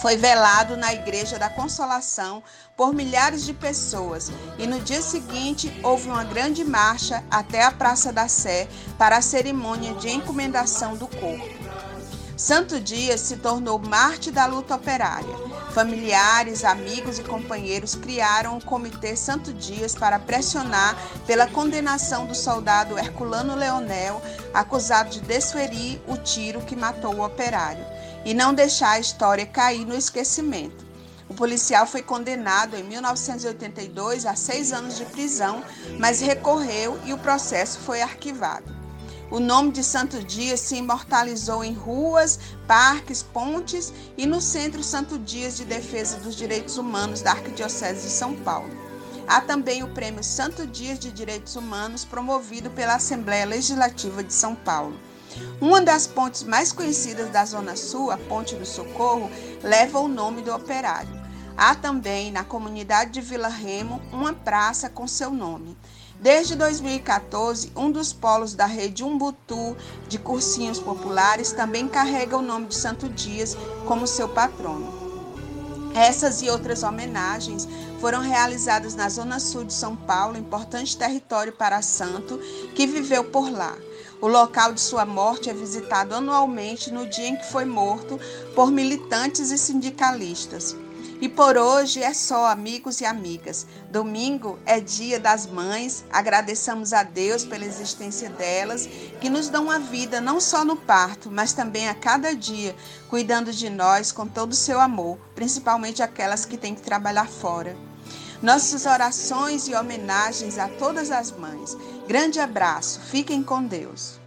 foi 0.01 0.17
velado 0.17 0.75
na 0.75 0.93
Igreja 0.93 1.39
da 1.39 1.49
Consolação 1.49 2.43
por 2.75 2.93
milhares 2.93 3.45
de 3.45 3.53
pessoas 3.53 4.31
e 4.58 4.67
no 4.67 4.79
dia 4.79 5.01
seguinte 5.01 5.71
houve 5.84 6.10
uma 6.10 6.23
grande 6.23 6.63
marcha 6.63 7.23
até 7.31 7.63
a 7.63 7.71
Praça 7.71 8.12
da 8.12 8.27
Sé 8.27 8.67
para 8.97 9.17
a 9.17 9.21
cerimônia 9.21 9.93
de 9.95 10.10
encomendação 10.10 10.95
do 10.95 11.08
corpo. 11.08 11.65
Santo 12.38 12.81
Dias 12.81 13.21
se 13.21 13.38
tornou 13.38 13.79
Marte 13.79 14.29
da 14.29 14.45
luta 14.45 14.75
operária. 14.75 15.34
Familiares, 15.71 16.65
amigos 16.65 17.17
e 17.17 17.23
companheiros 17.23 17.95
criaram 17.95 18.58
o 18.58 18.63
Comitê 18.63 19.15
Santo 19.15 19.53
Dias 19.53 19.95
para 19.95 20.19
pressionar 20.19 20.97
pela 21.25 21.47
condenação 21.47 22.25
do 22.25 22.36
soldado 22.36 22.97
Herculano 22.97 23.55
Leonel, 23.55 24.21
acusado 24.53 25.10
de 25.10 25.21
desferir 25.21 26.01
o 26.08 26.17
tiro 26.17 26.62
que 26.62 26.75
matou 26.75 27.15
o 27.15 27.25
operário 27.25 27.94
e 28.25 28.33
não 28.33 28.53
deixar 28.53 28.91
a 28.91 28.99
história 28.99 29.45
cair 29.45 29.85
no 29.85 29.95
esquecimento. 29.95 30.83
O 31.29 31.33
policial 31.33 31.88
foi 31.88 32.01
condenado 32.01 32.75
em 32.75 32.83
1982 32.83 34.25
a 34.25 34.35
seis 34.35 34.73
anos 34.73 34.97
de 34.97 35.05
prisão, 35.05 35.63
mas 35.99 36.19
recorreu 36.19 36.99
e 37.05 37.13
o 37.13 37.17
processo 37.17 37.79
foi 37.79 38.01
arquivado. 38.01 38.75
O 39.31 39.39
nome 39.39 39.71
de 39.71 39.83
Santo 39.83 40.23
Dias 40.23 40.59
se 40.59 40.75
imortalizou 40.75 41.63
em 41.63 41.73
ruas, 41.73 42.39
parques, 42.67 43.23
pontes 43.23 43.91
e 44.15 44.26
no 44.26 44.39
Centro 44.39 44.84
Santo 44.84 45.17
Dias 45.17 45.57
de 45.57 45.65
Defesa 45.65 46.17
dos 46.17 46.36
Direitos 46.36 46.78
Humanos 46.78 47.21
da 47.21 47.32
Arquidiocese 47.32 48.03
de 48.03 48.13
São 48.13 48.36
Paulo. 48.36 48.69
Há 49.28 49.41
também 49.41 49.82
o 49.82 49.89
Prêmio 49.89 50.23
Santo 50.23 50.67
Dias 50.67 50.99
de 50.99 51.11
Direitos 51.11 51.55
Humanos, 51.55 52.05
promovido 52.05 52.69
pela 52.69 52.95
Assembleia 52.95 53.45
Legislativa 53.45 54.23
de 54.23 54.32
São 54.32 54.53
Paulo. 54.53 54.99
Uma 55.61 55.81
das 55.81 56.07
pontes 56.07 56.43
mais 56.43 56.71
conhecidas 56.71 57.29
da 57.29 57.45
Zona 57.45 57.75
Sul, 57.75 58.11
a 58.11 58.17
Ponte 58.17 58.55
do 58.55 58.65
Socorro, 58.65 59.29
leva 59.63 59.99
o 59.99 60.07
nome 60.07 60.41
do 60.41 60.53
operário. 60.53 61.09
Há 61.57 61.73
também, 61.73 62.31
na 62.31 62.43
comunidade 62.43 63.11
de 63.11 63.21
Vila 63.21 63.47
Remo, 63.47 64.01
uma 64.11 64.33
praça 64.33 64.89
com 64.89 65.07
seu 65.07 65.31
nome. 65.31 65.77
Desde 66.19 66.55
2014, 66.55 67.71
um 67.75 67.91
dos 67.91 68.11
polos 68.11 68.53
da 68.53 68.65
rede 68.65 69.03
Umbutu 69.03 69.75
de 70.07 70.17
cursinhos 70.17 70.79
populares 70.79 71.51
também 71.51 71.88
carrega 71.88 72.38
o 72.38 72.41
nome 72.41 72.67
de 72.67 72.75
Santo 72.75 73.07
Dias 73.09 73.55
como 73.86 74.07
seu 74.07 74.29
patrono. 74.29 75.05
Essas 75.93 76.41
e 76.41 76.49
outras 76.49 76.83
homenagens 76.83 77.67
foram 78.01 78.19
realizadas 78.19 78.95
na 78.95 79.07
Zona 79.07 79.39
Sul 79.39 79.63
de 79.63 79.73
São 79.73 79.95
Paulo, 79.95 80.38
importante 80.38 80.97
território 80.97 81.53
para 81.53 81.81
santo 81.81 82.38
que 82.75 82.86
viveu 82.86 83.23
por 83.23 83.49
lá. 83.49 83.75
O 84.22 84.28
local 84.28 84.74
de 84.74 84.82
sua 84.82 85.05
morte 85.05 85.49
é 85.49 85.53
visitado 85.53 86.16
anualmente 86.16 86.91
no 86.91 87.05
dia 87.07 87.28
em 87.28 87.36
que 87.36 87.51
foi 87.51 87.66
morto 87.66 88.20
por 88.55 88.72
militantes 88.72 89.51
e 89.51 89.57
sindicalistas. 89.57 90.76
E 91.22 91.30
por 91.30 91.57
hoje 91.57 92.03
é 92.03 92.13
só, 92.13 92.47
amigos 92.47 92.99
e 92.99 93.05
amigas. 93.05 93.66
Domingo 93.89 94.59
é 94.66 94.80
dia 94.80 95.20
das 95.20 95.47
mães. 95.47 96.03
Agradeçamos 96.11 96.91
a 96.91 97.03
Deus 97.03 97.45
pela 97.45 97.66
existência 97.66 98.30
delas, 98.30 98.88
que 99.22 99.30
nos 99.30 99.47
dão 99.47 99.72
a 99.72 99.80
vida 99.80 100.20
não 100.20 100.41
só 100.41 100.66
no 100.66 100.76
parto, 100.76 101.32
mas 101.32 101.53
também 101.53 101.88
a 101.88 101.95
cada 101.95 102.36
dia, 102.36 102.76
cuidando 103.09 103.51
de 103.53 103.70
nós 103.70 104.11
com 104.11 104.28
todo 104.28 104.51
o 104.51 104.55
seu 104.55 104.80
amor, 104.80 105.18
principalmente 105.34 106.03
aquelas 106.03 106.45
que 106.45 106.57
têm 106.57 106.76
que 106.76 106.82
trabalhar 106.82 107.28
fora. 107.28 107.76
Nossas 108.45 108.85
orações 108.85 109.67
e 109.67 109.73
homenagens 109.73 110.59
a 110.59 110.67
todas 110.67 111.09
as 111.09 111.31
mães. 111.31 111.75
Grande 112.07 112.39
abraço, 112.39 113.01
fiquem 113.01 113.41
com 113.41 113.63
Deus. 113.63 114.19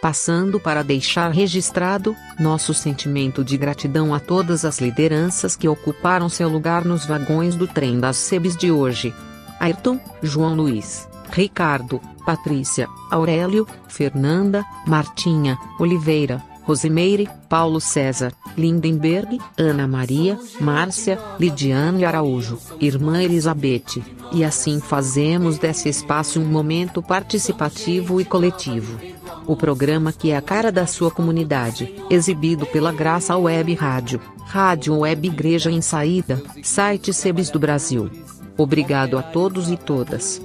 Passando 0.00 0.60
para 0.60 0.84
deixar 0.84 1.32
registrado 1.32 2.14
nosso 2.38 2.72
sentimento 2.72 3.42
de 3.42 3.56
gratidão 3.56 4.14
a 4.14 4.20
todas 4.20 4.64
as 4.64 4.78
lideranças 4.78 5.56
que 5.56 5.66
ocuparam 5.66 6.28
seu 6.28 6.48
lugar 6.48 6.84
nos 6.84 7.04
vagões 7.04 7.56
do 7.56 7.66
trem 7.66 7.98
das 7.98 8.16
SEBs 8.16 8.56
de 8.56 8.70
hoje. 8.70 9.12
Ayrton, 9.58 9.98
João 10.22 10.54
Luiz, 10.54 11.08
Ricardo, 11.28 12.00
Patrícia, 12.24 12.86
Aurélio, 13.10 13.66
Fernanda, 13.88 14.64
Martinha, 14.86 15.58
Oliveira, 15.80 16.40
Rosimeire, 16.66 17.28
Paulo 17.48 17.80
César, 17.80 18.32
Lindenberg, 18.58 19.38
Ana 19.56 19.86
Maria, 19.86 20.36
Márcia, 20.60 21.16
Lidiane 21.38 22.04
Araújo, 22.04 22.58
Irmã 22.80 23.22
Elizabeth. 23.22 24.02
E 24.32 24.42
assim 24.42 24.80
fazemos 24.80 25.58
desse 25.58 25.88
espaço 25.88 26.40
um 26.40 26.44
momento 26.44 27.00
participativo 27.00 28.20
e 28.20 28.24
coletivo. 28.24 28.98
O 29.46 29.54
programa 29.54 30.12
que 30.12 30.32
é 30.32 30.36
a 30.36 30.42
cara 30.42 30.72
da 30.72 30.86
sua 30.88 31.08
comunidade, 31.08 31.94
exibido 32.10 32.66
pela 32.66 32.90
Graça 32.90 33.36
Web 33.36 33.72
Rádio, 33.74 34.20
Rádio 34.44 34.98
Web 34.98 35.28
Igreja 35.28 35.70
em 35.70 35.80
Saída, 35.80 36.42
site 36.64 37.14
Sebes 37.14 37.48
do 37.48 37.60
Brasil. 37.60 38.10
Obrigado 38.58 39.16
a 39.16 39.22
todos 39.22 39.70
e 39.70 39.76
todas. 39.76 40.42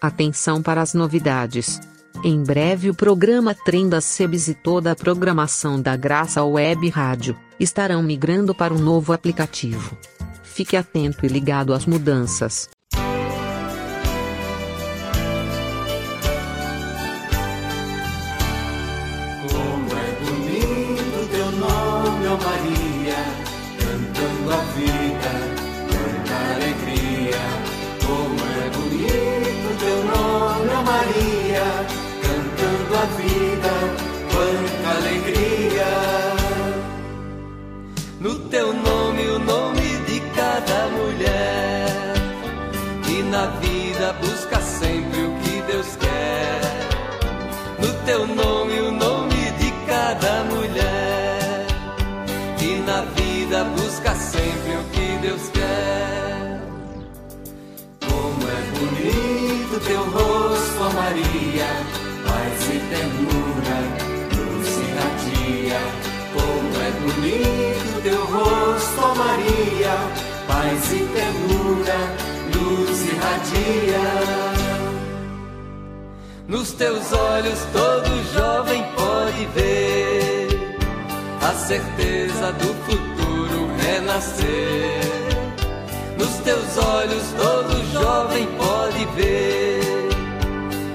Atenção 0.00 0.62
para 0.62 0.80
as 0.80 0.94
novidades. 0.94 1.80
Em 2.24 2.42
breve 2.42 2.90
o 2.90 2.94
programa 2.94 3.54
Trem 3.54 3.88
das 3.88 4.04
Sebes 4.04 4.48
e 4.48 4.54
toda 4.54 4.92
a 4.92 4.96
programação 4.96 5.80
da 5.80 5.94
Graça 5.96 6.42
Web 6.42 6.88
Rádio 6.88 7.36
estarão 7.60 8.02
migrando 8.02 8.54
para 8.54 8.74
um 8.74 8.78
novo 8.78 9.12
aplicativo. 9.12 9.96
Fique 10.42 10.76
atento 10.76 11.24
e 11.24 11.28
ligado 11.28 11.72
às 11.74 11.86
mudanças. 11.86 12.68
Maria, 61.06 61.68
paz 62.26 62.66
e 62.66 62.78
ternura, 62.90 63.78
luz 64.34 64.70
irradia. 64.76 65.80
Como 66.34 66.74
é 66.82 66.90
bonito 67.00 68.02
teu 68.02 68.24
rosto, 68.24 69.00
ó 69.00 69.14
Maria, 69.14 69.94
paz 70.48 70.92
e 70.92 70.98
ternura, 71.14 71.98
luz 72.56 73.02
irradia. 73.06 74.06
Nos 76.48 76.72
teus 76.72 77.12
olhos 77.12 77.60
todo 77.72 78.34
jovem 78.34 78.84
pode 78.96 79.46
ver 79.54 80.76
a 81.40 81.52
certeza 81.52 82.50
do 82.50 82.74
futuro 82.84 83.70
renascer. 83.78 85.06
Nos 86.18 86.34
teus 86.38 86.76
olhos 86.84 87.22
todo 87.38 87.92
jovem 87.92 88.48
pode 88.58 89.04
ver 89.14 90.05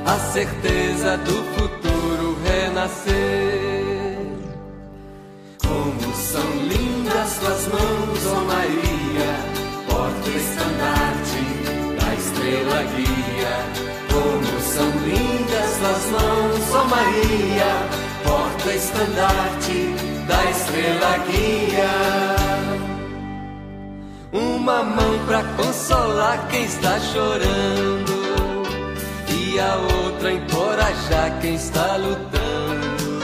a 0.05 0.17
certeza 0.33 1.17
do 1.17 1.43
futuro 1.55 2.37
renascer. 2.43 4.17
Como 5.61 6.15
são 6.15 6.51
lindas 6.67 7.37
tuas 7.39 7.67
mãos, 7.67 8.25
ó 8.27 8.41
Maria, 8.45 9.31
porta-estandarte 9.89 11.43
da 11.99 12.15
estrela 12.15 12.83
guia. 12.95 13.55
Como 14.11 14.61
são 14.61 14.89
lindas 15.05 15.77
tuas 15.77 16.05
mãos, 16.11 16.75
ó 16.75 16.83
Maria, 16.85 17.71
porta-estandarte 18.23 19.95
da 20.27 20.49
estrela 20.49 21.17
guia. 21.29 21.91
Uma 24.33 24.83
mão 24.83 25.25
pra 25.27 25.43
consolar 25.57 26.47
quem 26.49 26.63
está 26.63 26.99
chorando 26.99 28.10
e 29.53 29.59
a 29.59 29.75
outra 29.75 30.31
encorajar 30.31 31.39
quem 31.41 31.55
está 31.55 31.97
lutando. 31.97 33.21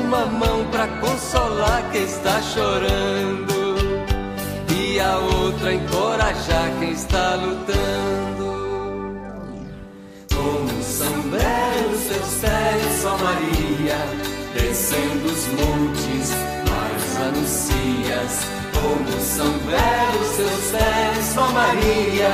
Uma 0.00 0.26
mão 0.26 0.64
pra 0.72 0.88
consolar 0.88 1.88
quem 1.92 2.02
está 2.02 2.42
chorando 2.42 3.54
e 4.76 4.98
a 4.98 5.16
outra 5.18 5.72
encorajar 5.72 6.70
quem 6.80 6.90
está 6.90 7.36
lutando. 7.36 8.44
Como 10.34 10.82
são 10.82 11.22
belos 11.30 12.04
teus 12.08 12.34
pés, 12.40 13.04
ó 13.04 13.16
Maria, 13.18 13.98
descendo 14.52 15.26
os 15.26 15.46
montes, 15.48 16.30
mas 16.68 17.16
anuncias. 17.28 18.46
Como 18.72 19.20
são 19.20 19.52
belos 19.58 20.36
teus 20.36 20.70
pés, 20.72 21.36
ó 21.38 21.48
Maria, 21.52 22.30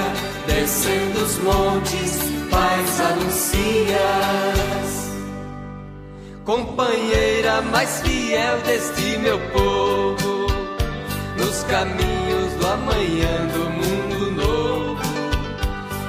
descendo 0.47 1.25
os 1.25 1.39
montes, 1.39 2.40
paz 2.51 3.01
anuncias. 3.01 4.01
Companheira 6.45 7.63
mais 7.63 8.01
fiel 8.01 8.61
deste 8.63 9.19
meu 9.19 9.39
povo, 9.51 10.47
nos 11.37 11.63
caminhos 11.65 12.53
do 12.55 12.67
amanhã 12.67 13.47
do 13.55 13.71
mundo 13.71 14.31
novo. 14.33 15.01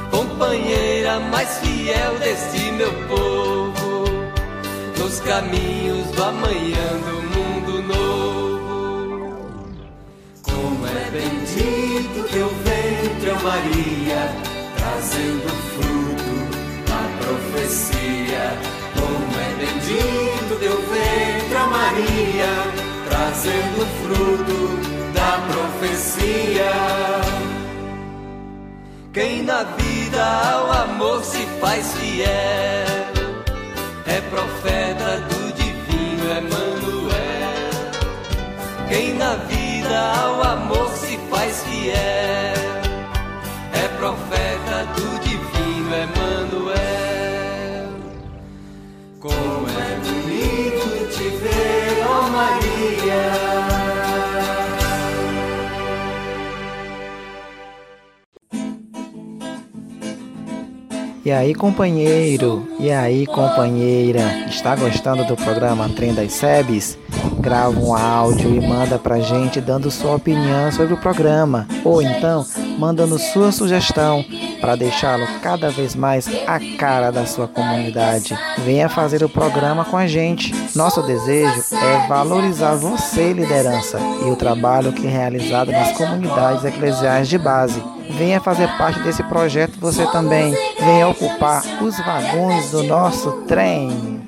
Companheira 0.10 1.20
mais 1.20 1.60
fiel 1.60 2.18
deste 2.20 2.72
meu 2.72 2.92
povo, 3.08 4.06
nos 4.98 5.20
caminhos 5.20 6.08
do 6.12 6.24
amanhã 6.24 6.88
do 7.06 7.22
mundo 7.34 7.82
novo. 7.94 8.42
Como 10.42 10.88
é 10.88 11.10
bendito 11.12 12.28
teu 12.32 12.48
ventre, 12.48 13.32
Maria, 13.44 14.22
trazendo 14.76 15.50
fruto 15.76 15.91
profecia. 17.32 18.58
Como 19.00 19.32
é 19.40 19.50
bendito 19.56 20.60
teu 20.60 20.78
ventre, 20.82 21.56
ó 21.56 21.68
Maria, 21.68 22.54
trazendo 23.08 23.86
fruto 24.02 24.60
da 25.14 25.40
profecia. 25.52 26.72
Quem 29.14 29.44
na 29.44 29.64
vida 29.64 30.24
ao 30.24 30.72
amor 30.72 31.24
se 31.24 31.46
faz 31.60 31.94
fiel 31.94 32.28
é 34.06 34.22
profeta 34.30 35.20
do 35.30 35.54
divino 35.54 36.32
Emanuel. 36.32 37.12
Quem 38.88 39.14
na 39.16 39.36
vida 39.36 40.00
ao 40.22 40.44
amor 40.44 40.90
se 40.92 41.18
faz 41.30 41.64
fiel 41.64 42.72
é 43.74 43.88
profeta 43.98 44.51
te 51.22 51.30
ver, 51.30 52.04
ó 52.08 52.30
Maria. 52.30 53.62
E 61.24 61.32
aí, 61.32 61.54
companheiro? 61.54 62.68
E 62.80 62.92
aí, 62.92 63.28
companheira? 63.28 64.48
Está 64.50 64.76
gostando 64.76 65.24
do 65.26 65.36
programa 65.36 65.88
Trem 65.90 66.16
das 66.16 66.34
Sebes? 66.34 66.98
Grava 67.40 67.80
um 67.80 67.96
áudio 67.96 68.56
e 68.56 68.68
manda 68.68 68.98
pra 68.98 69.20
gente 69.20 69.62
dando 69.62 69.92
sua 69.92 70.16
opinião 70.16 70.72
sobre 70.72 70.96
o 70.96 70.98
programa. 70.98 71.68
Ou 71.86 72.02
então, 72.02 72.44
mandando 72.80 73.20
sua 73.20 73.52
sugestão 73.52 74.26
para 74.62 74.76
deixá-lo 74.76 75.28
cada 75.42 75.72
vez 75.72 75.96
mais 75.96 76.30
a 76.48 76.60
cara 76.78 77.12
da 77.12 77.26
sua 77.26 77.48
comunidade. 77.48 78.38
Venha 78.60 78.88
fazer 78.88 79.24
o 79.24 79.30
programa 79.30 79.84
com 79.84 79.98
a 79.98 80.06
gente. 80.06 80.54
Nosso 80.76 81.02
desejo 81.02 81.62
é 81.76 82.08
valorizar 82.08 82.76
você, 82.76 83.34
liderança, 83.34 84.00
e 84.24 84.30
o 84.30 84.36
trabalho 84.36 84.94
que 84.94 85.08
é 85.08 85.10
realizado 85.10 85.72
nas 85.72 85.92
comunidades 85.98 86.64
eclesiais 86.64 87.28
de 87.28 87.40
base. 87.40 87.84
Venha 88.12 88.40
fazer 88.40 88.68
parte 88.78 89.00
desse 89.00 89.24
projeto 89.24 89.80
você 89.80 90.06
também. 90.12 90.56
Venha 90.80 91.08
ocupar 91.08 91.64
os 91.82 91.98
vagões 91.98 92.70
do 92.70 92.84
nosso 92.84 93.32
trem. 93.48 94.22